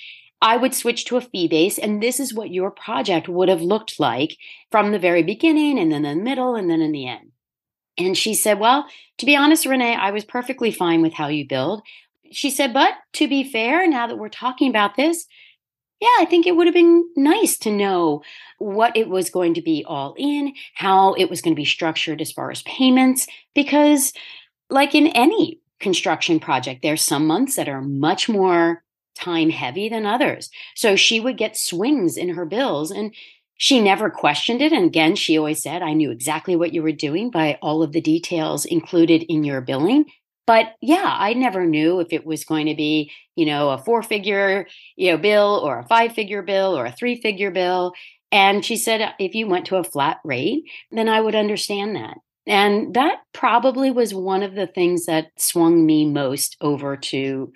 I 0.42 0.58
would 0.58 0.74
switch 0.74 1.06
to 1.06 1.18
a 1.18 1.22
fee 1.22 1.48
base, 1.48 1.78
and 1.78 2.02
this 2.02 2.20
is 2.20 2.34
what 2.34 2.52
your 2.52 2.72
project 2.72 3.30
would 3.30 3.48
have 3.48 3.62
looked 3.62 4.00
like 4.00 4.38
from 4.72 4.92
the 4.92 5.00
very 5.00 5.22
beginning, 5.22 5.78
and 5.78 5.92
then 5.92 6.06
in 6.06 6.18
the 6.18 6.24
middle, 6.24 6.56
and 6.56 6.70
then 6.70 6.82
in 6.82 6.92
the 6.92 7.08
end. 7.08 7.32
And 7.98 8.18
she 8.18 8.34
said, 8.34 8.60
Well, 8.60 8.88
to 9.20 9.26
be 9.26 9.36
honest, 9.36 9.66
Renee, 9.66 9.96
I 9.96 10.12
was 10.12 10.26
perfectly 10.26 10.72
fine 10.72 11.02
with 11.02 11.14
how 11.14 11.28
you 11.28 11.48
build. 11.48 11.84
She 12.32 12.50
said, 12.50 12.74
But 12.74 12.94
to 13.14 13.28
be 13.28 13.44
fair, 13.44 13.88
now 13.88 14.08
that 14.08 14.18
we're 14.18 14.30
talking 14.30 14.70
about 14.70 14.96
this, 14.96 15.28
yeah, 16.00 16.08
I 16.20 16.26
think 16.26 16.48
it 16.48 16.56
would 16.56 16.66
have 16.66 16.74
been 16.74 17.08
nice 17.16 17.60
to 17.60 17.72
know 17.72 18.24
what 18.58 18.98
it 18.98 19.08
was 19.08 19.30
going 19.30 19.54
to 19.54 19.62
be 19.62 19.86
all 19.88 20.16
in, 20.18 20.54
how 20.74 21.14
it 21.14 21.30
was 21.30 21.42
going 21.42 21.54
to 21.54 21.60
be 21.60 21.66
structured 21.66 22.22
as 22.22 22.32
far 22.32 22.50
as 22.50 22.64
payments, 22.64 23.28
because, 23.54 24.12
like 24.72 24.96
in 24.96 25.08
any 25.08 25.60
construction 25.80 26.40
project, 26.40 26.82
there's 26.82 27.04
some 27.04 27.28
months 27.28 27.56
that 27.56 27.70
are 27.70 27.82
much 27.82 28.28
more 28.28 28.84
time 29.22 29.50
heavy 29.50 29.90
than 29.90 30.06
others. 30.06 30.50
So 30.76 30.96
she 30.96 31.20
would 31.20 31.38
get 31.38 31.58
swings 31.58 32.18
in 32.18 32.30
her 32.30 32.46
bills 32.46 32.92
and 32.92 33.14
she 33.58 33.80
never 33.80 34.10
questioned 34.10 34.62
it. 34.62 34.74
And 34.74 34.86
again, 34.86 35.16
she 35.16 35.38
always 35.38 35.62
said, 35.62 35.84
I 35.84 35.94
knew 35.94 36.10
exactly 36.10 36.56
what 36.56 36.74
you 36.74 36.82
were 36.82 36.92
doing 36.92 37.30
by 37.30 37.60
all 37.62 37.84
of 37.84 37.92
the 37.92 38.02
details 38.02 38.66
included 38.66 39.24
in 39.32 39.44
your 39.44 39.62
billing. 39.62 40.06
But 40.48 40.74
yeah, 40.82 41.16
I 41.20 41.34
never 41.34 41.66
knew 41.66 42.00
if 42.00 42.12
it 42.12 42.26
was 42.26 42.44
going 42.44 42.66
to 42.66 42.76
be, 42.76 43.12
you 43.36 43.46
know, 43.46 43.70
a 43.70 43.78
four 43.78 44.02
figure, 44.02 44.66
you 44.96 45.12
know, 45.12 45.18
bill 45.18 45.62
or 45.64 45.80
a 45.80 45.88
five 45.88 46.14
figure 46.14 46.42
bill 46.42 46.76
or 46.76 46.86
a 46.86 46.92
three 46.92 47.22
figure 47.22 47.52
bill. 47.52 47.94
And 48.32 48.66
she 48.66 48.78
said, 48.78 49.14
if 49.20 49.36
you 49.36 49.48
went 49.48 49.68
to 49.68 49.76
a 49.76 49.84
flat 49.84 50.18
rate, 50.24 50.64
then 50.90 51.08
I 51.08 51.22
would 51.22 51.36
understand 51.36 51.96
that. 51.96 52.18
And 52.48 52.96
that 52.96 53.20
probably 53.34 53.92
was 53.92 54.14
one 54.14 54.42
of 54.42 54.56
the 54.56 54.68
things 54.68 55.06
that 55.06 55.28
swung 55.38 55.86
me 55.86 56.06
most 56.06 56.58
over 56.62 56.98
to 56.98 57.54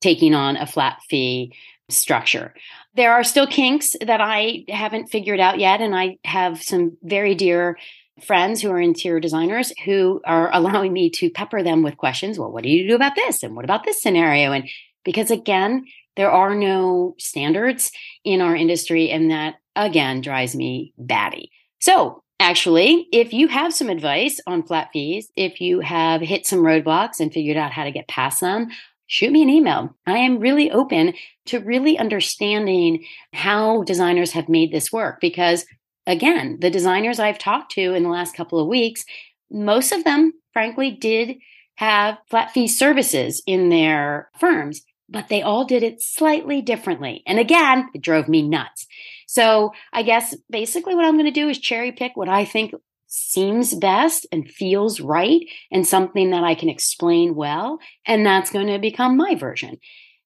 taking 0.00 0.34
on 0.34 0.56
a 0.56 0.66
flat 0.66 1.00
fee 1.08 1.52
structure. 1.88 2.54
There 2.94 3.12
are 3.12 3.24
still 3.24 3.46
kinks 3.46 3.94
that 4.00 4.20
I 4.20 4.64
haven't 4.68 5.08
figured 5.08 5.40
out 5.40 5.58
yet. 5.58 5.80
And 5.80 5.94
I 5.94 6.18
have 6.24 6.62
some 6.62 6.96
very 7.02 7.34
dear 7.34 7.78
friends 8.22 8.60
who 8.60 8.70
are 8.70 8.80
interior 8.80 9.20
designers 9.20 9.72
who 9.84 10.20
are 10.24 10.50
allowing 10.52 10.92
me 10.92 11.10
to 11.10 11.30
pepper 11.30 11.62
them 11.62 11.82
with 11.82 11.96
questions. 11.96 12.38
Well, 12.38 12.52
what 12.52 12.62
do 12.62 12.68
you 12.68 12.88
do 12.88 12.94
about 12.94 13.14
this? 13.14 13.42
And 13.42 13.54
what 13.54 13.64
about 13.64 13.84
this 13.84 14.00
scenario? 14.00 14.52
And 14.52 14.68
because 15.04 15.30
again, 15.30 15.86
there 16.16 16.30
are 16.30 16.54
no 16.54 17.14
standards 17.18 17.92
in 18.24 18.40
our 18.40 18.54
industry, 18.54 19.10
and 19.10 19.30
that 19.30 19.54
again 19.76 20.20
drives 20.20 20.54
me 20.54 20.92
batty. 20.98 21.50
So, 21.80 22.22
actually, 22.38 23.08
if 23.12 23.32
you 23.32 23.48
have 23.48 23.72
some 23.72 23.88
advice 23.88 24.40
on 24.46 24.64
flat 24.64 24.90
fees, 24.92 25.30
if 25.36 25.60
you 25.60 25.80
have 25.80 26.20
hit 26.20 26.46
some 26.46 26.60
roadblocks 26.60 27.20
and 27.20 27.32
figured 27.32 27.56
out 27.56 27.72
how 27.72 27.84
to 27.84 27.92
get 27.92 28.08
past 28.08 28.40
them, 28.40 28.68
shoot 29.10 29.32
me 29.32 29.42
an 29.42 29.50
email. 29.50 29.96
I 30.06 30.18
am 30.18 30.38
really 30.38 30.70
open 30.70 31.14
to 31.46 31.58
really 31.58 31.98
understanding 31.98 33.04
how 33.32 33.82
designers 33.82 34.30
have 34.32 34.48
made 34.48 34.72
this 34.72 34.92
work 34.92 35.20
because 35.20 35.66
again, 36.06 36.58
the 36.60 36.70
designers 36.70 37.18
I've 37.18 37.38
talked 37.38 37.72
to 37.72 37.92
in 37.92 38.04
the 38.04 38.08
last 38.08 38.36
couple 38.36 38.60
of 38.60 38.68
weeks, 38.68 39.04
most 39.50 39.90
of 39.90 40.04
them, 40.04 40.32
frankly, 40.52 40.92
did 40.92 41.38
have 41.74 42.18
flat 42.28 42.52
fee 42.52 42.68
services 42.68 43.42
in 43.46 43.68
their 43.68 44.30
firms, 44.38 44.82
but 45.08 45.28
they 45.28 45.42
all 45.42 45.64
did 45.64 45.82
it 45.82 46.00
slightly 46.00 46.62
differently. 46.62 47.24
And 47.26 47.40
again, 47.40 47.88
it 47.92 48.02
drove 48.02 48.28
me 48.28 48.42
nuts. 48.42 48.86
So 49.26 49.72
I 49.92 50.04
guess 50.04 50.36
basically 50.48 50.94
what 50.94 51.04
I'm 51.04 51.14
going 51.14 51.24
to 51.24 51.32
do 51.32 51.48
is 51.48 51.58
cherry 51.58 51.90
pick 51.90 52.16
what 52.16 52.28
I 52.28 52.44
think 52.44 52.74
seems 53.10 53.74
best 53.74 54.26
and 54.30 54.50
feels 54.50 55.00
right 55.00 55.42
and 55.70 55.86
something 55.86 56.30
that 56.30 56.44
I 56.44 56.54
can 56.54 56.68
explain 56.68 57.34
well. 57.34 57.78
And 58.06 58.24
that's 58.24 58.50
going 58.50 58.68
to 58.68 58.78
become 58.78 59.16
my 59.16 59.34
version. 59.34 59.78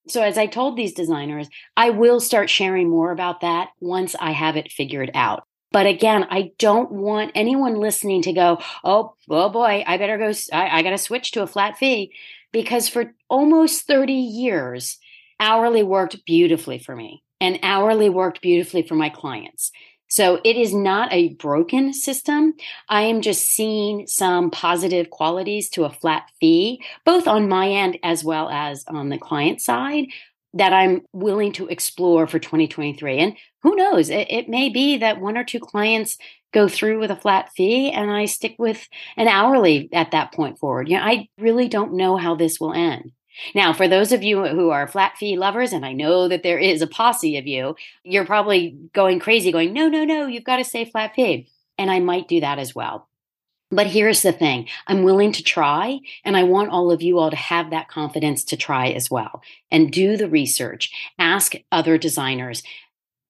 So, 0.06 0.22
as 0.22 0.36
I 0.36 0.46
told 0.46 0.76
these 0.76 0.92
designers, 0.92 1.48
I 1.76 1.90
will 1.90 2.20
start 2.20 2.50
sharing 2.50 2.90
more 2.90 3.10
about 3.10 3.40
that 3.40 3.70
once 3.80 4.14
I 4.20 4.32
have 4.32 4.56
it 4.56 4.70
figured 4.70 5.10
out. 5.14 5.44
But 5.72 5.86
again, 5.86 6.26
I 6.30 6.52
don't 6.58 6.92
want 6.92 7.32
anyone 7.34 7.80
listening 7.80 8.22
to 8.22 8.32
go, 8.32 8.60
oh, 8.84 9.14
oh 9.30 9.48
boy, 9.48 9.82
I 9.86 9.96
better 9.96 10.18
go, 10.18 10.30
I, 10.52 10.78
I 10.78 10.82
got 10.82 10.90
to 10.90 10.98
switch 10.98 11.32
to 11.32 11.42
a 11.42 11.46
flat 11.46 11.78
fee. 11.78 12.12
Because 12.52 12.88
for 12.88 13.14
almost 13.28 13.86
30 13.86 14.12
years, 14.12 14.98
hourly 15.40 15.82
worked 15.82 16.24
beautifully 16.24 16.78
for 16.78 16.94
me 16.94 17.24
and 17.40 17.58
hourly 17.62 18.08
worked 18.08 18.40
beautifully 18.40 18.82
for 18.82 18.94
my 18.94 19.08
clients. 19.08 19.72
So 20.14 20.40
it 20.44 20.56
is 20.56 20.72
not 20.72 21.12
a 21.12 21.30
broken 21.30 21.92
system. 21.92 22.54
I 22.88 23.02
am 23.02 23.20
just 23.20 23.48
seeing 23.48 24.06
some 24.06 24.52
positive 24.52 25.10
qualities 25.10 25.68
to 25.70 25.86
a 25.86 25.90
flat 25.90 26.30
fee, 26.38 26.80
both 27.04 27.26
on 27.26 27.48
my 27.48 27.68
end 27.68 27.98
as 28.04 28.22
well 28.22 28.48
as 28.48 28.84
on 28.86 29.08
the 29.08 29.18
client 29.18 29.60
side 29.60 30.04
that 30.52 30.72
I'm 30.72 31.02
willing 31.12 31.50
to 31.54 31.66
explore 31.66 32.28
for 32.28 32.38
2023. 32.38 33.18
And 33.18 33.36
who 33.64 33.74
knows, 33.74 34.08
it, 34.08 34.30
it, 34.30 34.48
may 34.48 34.68
be 34.68 34.98
that 34.98 35.20
one 35.20 35.36
or 35.36 35.42
two 35.42 35.58
clients 35.58 36.16
go 36.52 36.68
through 36.68 37.00
with 37.00 37.10
a 37.10 37.16
flat 37.16 37.50
fee 37.56 37.90
and 37.90 38.08
I 38.08 38.26
stick 38.26 38.54
with 38.56 38.86
an 39.16 39.26
hourly 39.26 39.88
at 39.92 40.12
that 40.12 40.32
point 40.32 40.60
forward. 40.60 40.88
You 40.88 40.96
know, 40.96 41.02
I 41.02 41.26
really 41.38 41.66
don't 41.66 41.94
know 41.94 42.16
how 42.16 42.36
this 42.36 42.60
will 42.60 42.72
end. 42.72 43.10
Now, 43.54 43.72
for 43.72 43.88
those 43.88 44.12
of 44.12 44.22
you 44.22 44.46
who 44.46 44.70
are 44.70 44.86
flat 44.86 45.16
fee 45.16 45.36
lovers, 45.36 45.72
and 45.72 45.84
I 45.84 45.92
know 45.92 46.28
that 46.28 46.42
there 46.42 46.58
is 46.58 46.82
a 46.82 46.86
posse 46.86 47.36
of 47.36 47.46
you, 47.46 47.76
you're 48.02 48.26
probably 48.26 48.76
going 48.92 49.20
crazy, 49.20 49.52
going, 49.52 49.72
no, 49.72 49.88
no, 49.88 50.04
no, 50.04 50.26
you've 50.26 50.44
got 50.44 50.56
to 50.56 50.64
say 50.64 50.84
flat 50.84 51.14
fee. 51.14 51.48
And 51.76 51.90
I 51.90 51.98
might 52.00 52.28
do 52.28 52.40
that 52.40 52.58
as 52.58 52.74
well. 52.74 53.08
But 53.70 53.88
here's 53.88 54.22
the 54.22 54.32
thing 54.32 54.68
I'm 54.86 55.02
willing 55.02 55.32
to 55.32 55.42
try, 55.42 55.98
and 56.24 56.36
I 56.36 56.44
want 56.44 56.70
all 56.70 56.92
of 56.92 57.02
you 57.02 57.18
all 57.18 57.30
to 57.30 57.36
have 57.36 57.70
that 57.70 57.88
confidence 57.88 58.44
to 58.44 58.56
try 58.56 58.88
as 58.88 59.10
well 59.10 59.42
and 59.70 59.90
do 59.90 60.16
the 60.16 60.28
research, 60.28 60.90
ask 61.18 61.54
other 61.72 61.98
designers, 61.98 62.62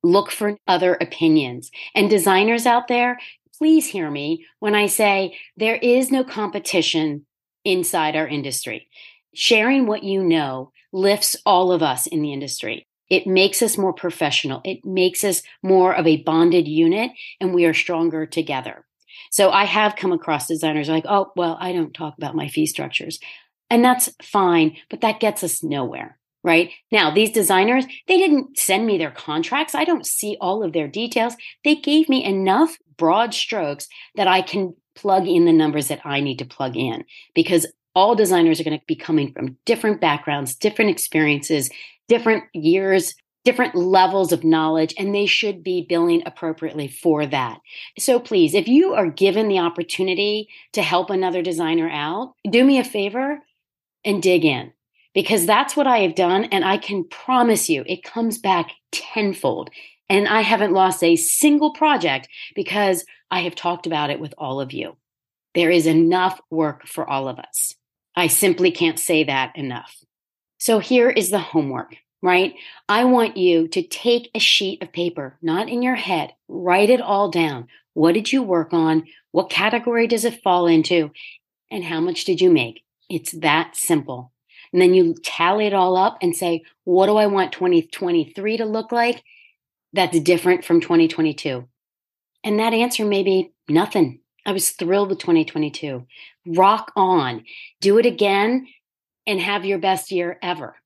look 0.03 0.31
for 0.31 0.59
other 0.67 0.95
opinions. 0.95 1.71
And 1.95 2.11
designers 2.11 2.67
out 2.67 2.89
there, 2.89 3.19
please 3.57 3.87
hear 3.87 4.11
me 4.11 4.45
when 4.59 4.75
I 4.75 4.87
say 4.87 5.39
there 5.57 5.77
is 5.77 6.11
no 6.11 6.25
competition 6.25 7.25
inside 7.65 8.15
our 8.15 8.29
industry. 8.29 8.89
Sharing 9.35 9.87
what 9.87 10.05
you 10.05 10.23
know 10.23 10.73
lifts 10.93 11.37
all 11.45 11.73
of 11.73 11.83
us 11.83 12.07
in 12.07 12.23
the 12.23 12.33
industry. 12.33 12.87
It 13.11 13.27
makes 13.27 13.63
us 13.63 13.77
more 13.77 13.93
professional. 13.93 14.63
It 14.65 14.85
makes 14.85 15.25
us 15.25 15.43
more 15.63 15.95
of 15.95 16.07
a 16.07 16.23
bonded 16.23 16.67
unit, 16.67 17.11
and 17.41 17.53
we 17.53 17.65
are 17.65 17.75
stronger 17.75 18.27
together. 18.27 18.87
So 19.31 19.51
I 19.51 19.65
have 19.65 19.97
come 19.97 20.13
across 20.13 20.47
designers 20.47 20.89
like, 20.89 21.05
oh, 21.09 21.33
well, 21.37 21.59
I 21.61 21.73
don't 21.73 21.93
talk 21.93 22.15
about 22.17 22.37
my 22.37 22.49
fee 22.49 22.67
structures. 22.67 23.19
And 23.69 23.85
that's 23.85 24.09
fine, 24.23 24.77
but 24.89 25.01
that 25.01 25.21
gets 25.21 25.43
us 25.43 25.63
nowhere, 25.63 26.19
right? 26.43 26.71
Now, 26.93 27.13
these 27.13 27.33
designers, 27.33 27.85
they 28.07 28.17
didn't 28.17 28.59
send 28.59 28.87
me 28.87 28.99
their 28.99 29.11
contracts. 29.11 29.75
I 29.75 29.85
don't 29.85 30.07
see 30.07 30.37
all 30.41 30.63
of 30.63 30.73
their 30.73 30.89
details. 30.89 31.35
They 31.65 31.75
gave 31.75 32.09
me 32.09 32.25
enough 32.25 32.77
broad 32.97 33.35
strokes 33.35 33.89
that 34.15 34.29
I 34.29 34.43
can 34.43 34.75
plug 34.95 35.27
in 35.27 35.45
the 35.45 35.53
numbers 35.53 35.89
that 35.89 36.05
I 36.05 36.21
need 36.21 36.39
to 36.39 36.45
plug 36.45 36.77
in 36.77 37.05
because 37.35 37.67
all 37.95 38.15
designers 38.15 38.61
are 38.61 38.65
going 38.65 38.79
to 38.79 38.85
be 38.87 38.97
coming 38.97 39.33
from 39.33 39.57
different 39.65 40.01
backgrounds, 40.01 40.55
different 40.55 40.91
experiences, 40.91 41.71
different 42.09 42.45
years, 42.53 43.15
different 43.45 43.75
levels 43.75 44.33
of 44.33 44.43
knowledge, 44.43 44.95
and 44.99 45.15
they 45.15 45.27
should 45.27 45.63
be 45.63 45.87
billing 45.89 46.23
appropriately 46.27 46.89
for 46.89 47.27
that. 47.27 47.61
So 47.99 48.19
please, 48.19 48.55
if 48.55 48.67
you 48.67 48.95
are 48.95 49.11
given 49.11 49.49
the 49.49 49.59
opportunity 49.59 50.49
to 50.73 50.83
help 50.83 51.11
another 51.11 51.43
designer 51.43 51.89
out, 51.91 52.35
do 52.49 52.65
me 52.65 52.79
a 52.79 52.85
favor 52.85 53.41
and 54.05 54.23
dig 54.23 54.45
in 54.45 54.73
because 55.15 55.47
that's 55.47 55.77
what 55.77 55.87
I 55.87 55.99
have 55.99 56.15
done. 56.15 56.45
And 56.45 56.65
I 56.65 56.79
can 56.79 57.05
promise 57.05 57.69
you 57.69 57.85
it 57.87 58.03
comes 58.03 58.39
back 58.39 58.73
tenfold. 58.93 59.71
And 60.09 60.29
I 60.29 60.41
haven't 60.41 60.73
lost 60.73 61.03
a 61.03 61.17
single 61.17 61.73
project 61.73 62.29
because 62.55 63.05
I 63.31 63.41
have 63.41 63.55
talked 63.55 63.87
about 63.87 64.11
it 64.11 64.21
with 64.21 64.35
all 64.37 64.61
of 64.61 64.73
you. 64.73 64.97
There 65.55 65.71
is 65.71 65.87
enough 65.87 66.41
work 66.51 66.87
for 66.87 67.09
all 67.09 67.29
of 67.29 67.39
us. 67.39 67.75
I 68.17 68.29
simply 68.29 68.71
can't 68.71 68.99
say 68.99 69.25
that 69.25 69.57
enough. 69.57 70.05
So 70.59 70.79
here 70.79 71.11
is 71.11 71.31
the 71.31 71.39
homework, 71.39 71.97
right? 72.23 72.55
I 72.89 73.05
want 73.05 73.37
you 73.37 73.69
to 73.69 73.83
take 73.83 74.31
a 74.35 74.39
sheet 74.39 74.83
of 74.83 74.93
paper, 74.93 75.37
not 75.43 75.69
in 75.69 75.83
your 75.83 75.97
head, 75.97 76.35
write 76.49 76.91
it 76.91 77.01
all 77.01 77.31
down. 77.31 77.69
What 77.93 78.13
did 78.13 78.33
you 78.33 78.43
work 78.43 78.73
on? 78.73 79.05
What 79.33 79.51
category 79.51 80.07
does 80.07 80.25
it 80.25 80.43
fall 80.43 80.67
into? 80.67 81.11
And 81.71 81.85
how 81.85 82.01
much 82.01 82.25
did 82.25 82.41
you 82.41 82.51
make? 82.51 82.85
It's 83.11 83.33
that 83.33 83.77
simple. 83.77 84.33
And 84.73 84.81
then 84.81 84.95
you 84.95 85.15
tally 85.23 85.67
it 85.67 85.75
all 85.75 85.97
up 85.97 86.19
and 86.21 86.35
say, 86.35 86.65
what 86.85 87.07
do 87.07 87.17
I 87.17 87.27
want 87.27 87.53
2023 87.53 88.57
to 88.57 88.65
look 88.65 88.91
like? 88.91 89.23
That's 89.93 90.19
different 90.21 90.65
from 90.65 90.81
2022. 90.81 91.69
And 92.43 92.59
that 92.59 92.75
answer 92.75 93.05
may 93.05 93.23
be 93.23 93.53
nothing. 93.69 94.21
I 94.47 94.53
was 94.53 94.71
thrilled 94.71 95.09
with 95.09 95.19
2022. 95.19 96.07
Rock 96.47 96.93
on, 96.97 97.45
do 97.81 97.99
it 97.99 98.07
again, 98.07 98.67
and 99.27 99.41
have 99.41 99.65
your 99.65 99.79
best 99.79 100.11
year 100.11 100.39
ever. 100.43 100.77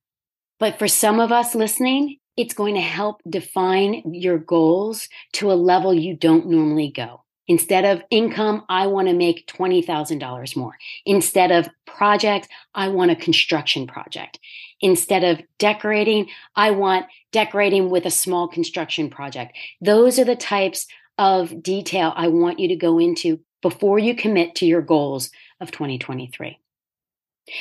But 0.60 0.78
for 0.78 0.88
some 0.88 1.20
of 1.20 1.32
us 1.32 1.54
listening, 1.54 2.18
it's 2.36 2.54
going 2.54 2.74
to 2.74 2.80
help 2.80 3.20
define 3.28 4.14
your 4.14 4.38
goals 4.38 5.08
to 5.34 5.50
a 5.50 5.54
level 5.54 5.92
you 5.92 6.14
don't 6.14 6.46
normally 6.46 6.92
go. 6.94 7.24
Instead 7.48 7.84
of 7.84 8.02
income, 8.10 8.64
I 8.68 8.86
want 8.86 9.08
to 9.08 9.14
make 9.14 9.48
$20,000 9.48 10.56
more. 10.56 10.76
Instead 11.06 11.50
of 11.50 11.68
project, 11.86 12.46
I 12.74 12.88
want 12.88 13.10
a 13.10 13.16
construction 13.16 13.86
project. 13.86 14.38
Instead 14.82 15.24
of 15.24 15.40
decorating, 15.58 16.28
I 16.54 16.72
want 16.72 17.06
decorating 17.32 17.88
with 17.88 18.04
a 18.04 18.10
small 18.10 18.48
construction 18.48 19.08
project. 19.08 19.56
Those 19.80 20.18
are 20.18 20.24
the 20.24 20.36
types 20.36 20.86
of 21.16 21.62
detail 21.62 22.12
I 22.14 22.28
want 22.28 22.60
you 22.60 22.68
to 22.68 22.76
go 22.76 22.98
into 22.98 23.40
before 23.62 23.98
you 23.98 24.14
commit 24.14 24.54
to 24.56 24.66
your 24.66 24.82
goals 24.82 25.30
of 25.60 25.70
2023. 25.70 26.58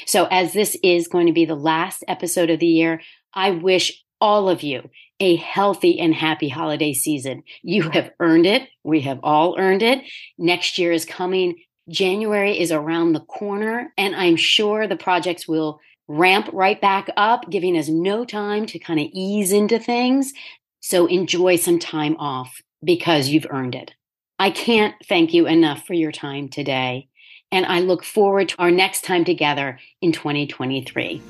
So, 0.06 0.28
as 0.30 0.54
this 0.54 0.78
is 0.84 1.08
going 1.08 1.28
to 1.28 1.34
be 1.34 1.46
the 1.46 1.56
last 1.56 2.04
episode 2.08 2.50
of 2.50 2.60
the 2.60 2.68
year, 2.68 3.02
I 3.34 3.52
wish 3.52 4.04
all 4.20 4.50
of 4.50 4.64
you 4.64 4.90
a 5.20 5.36
healthy 5.36 6.00
and 6.00 6.14
happy 6.14 6.50
holiday 6.50 6.94
season. 6.94 7.44
You 7.64 7.90
have 7.92 8.12
earned 8.20 8.46
it. 8.46 8.68
We 8.84 9.02
have 9.02 9.20
all 9.24 9.58
earned 9.58 9.82
it. 9.82 10.04
Next 10.38 10.78
year 10.78 10.92
is 10.92 11.06
coming. 11.06 11.56
January 11.90 12.60
is 12.60 12.72
around 12.72 13.14
the 13.14 13.22
corner, 13.22 13.94
and 13.98 14.16
I'm 14.16 14.36
sure 14.36 14.88
the 14.88 14.98
projects 14.98 15.48
will 15.48 15.80
ramp 16.10 16.50
right 16.52 16.80
back 16.80 17.10
up, 17.18 17.50
giving 17.50 17.78
us 17.78 17.88
no 17.88 18.26
time 18.26 18.66
to 18.68 18.80
kind 18.80 19.00
of 19.00 19.08
ease 19.14 19.52
into 19.52 19.80
things. 19.80 20.34
So, 20.82 21.06
enjoy 21.08 21.56
some 21.56 21.80
time 21.80 22.18
off 22.18 22.62
because 22.84 23.30
you've 23.30 23.48
earned 23.50 23.76
it. 23.76 23.94
I 24.40 24.52
can't 24.52 24.94
thank 25.04 25.34
you 25.34 25.48
enough 25.48 25.88
for 25.88 25.96
your 25.96 26.12
time 26.12 26.48
today. 26.48 27.10
And 27.52 27.66
I 27.66 27.80
look 27.80 28.04
forward 28.04 28.50
to 28.50 28.56
our 28.60 28.70
next 28.70 29.04
time 29.04 29.26
together 29.26 29.80
in 30.00 30.12
2023. 30.12 31.22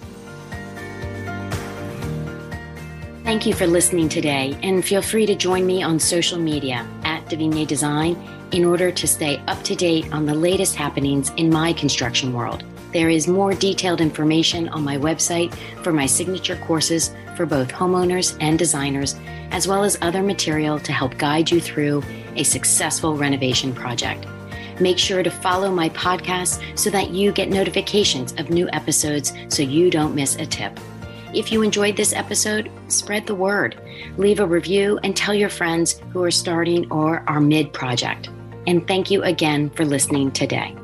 Thank 3.23 3.45
you 3.45 3.53
for 3.53 3.67
listening 3.67 4.09
today, 4.09 4.57
and 4.63 4.83
feel 4.83 5.01
free 5.01 5.25
to 5.25 5.35
join 5.35 5.65
me 5.65 5.83
on 5.83 5.99
social 5.99 6.39
media 6.39 6.87
at 7.03 7.25
Davina 7.25 7.67
Design 7.67 8.15
in 8.51 8.65
order 8.65 8.91
to 8.91 9.07
stay 9.07 9.37
up 9.47 9.61
to 9.63 9.75
date 9.75 10.11
on 10.13 10.25
the 10.25 10.33
latest 10.33 10.75
happenings 10.75 11.31
in 11.37 11.49
my 11.49 11.73
construction 11.73 12.33
world. 12.33 12.63
There 12.97 13.09
is 13.09 13.27
more 13.27 13.53
detailed 13.53 14.01
information 14.01 14.69
on 14.69 14.83
my 14.83 14.97
website 14.97 15.53
for 15.83 15.93
my 15.93 16.07
signature 16.07 16.55
courses 16.55 17.13
for 17.35 17.45
both 17.45 17.71
homeowners 17.71 18.35
and 18.41 18.57
designers, 18.57 19.15
as 19.51 19.67
well 19.67 19.83
as 19.83 19.99
other 20.01 20.23
material 20.23 20.79
to 20.79 20.91
help 20.91 21.15
guide 21.19 21.51
you 21.51 21.61
through 21.61 22.01
a 22.35 22.41
successful 22.41 23.15
renovation 23.15 23.71
project. 23.71 24.25
Make 24.79 24.97
sure 24.97 25.21
to 25.21 25.29
follow 25.29 25.69
my 25.69 25.89
podcast 25.89 26.59
so 26.75 26.89
that 26.89 27.11
you 27.11 27.31
get 27.31 27.49
notifications 27.49 28.31
of 28.39 28.49
new 28.49 28.67
episodes 28.73 29.31
so 29.47 29.61
you 29.61 29.91
don't 29.91 30.15
miss 30.15 30.35
a 30.37 30.47
tip. 30.47 30.79
If 31.35 31.51
you 31.51 31.61
enjoyed 31.61 31.97
this 31.97 32.13
episode, 32.13 32.71
spread 32.87 33.27
the 33.27 33.35
word, 33.35 33.79
leave 34.17 34.39
a 34.39 34.47
review, 34.47 34.99
and 35.03 35.15
tell 35.15 35.35
your 35.35 35.49
friends 35.49 36.01
who 36.13 36.23
are 36.23 36.31
starting 36.31 36.91
or 36.91 37.23
are 37.27 37.41
mid 37.41 37.73
project. 37.73 38.31
And 38.65 38.87
thank 38.87 39.11
you 39.11 39.21
again 39.21 39.69
for 39.69 39.85
listening 39.85 40.31
today. 40.31 40.75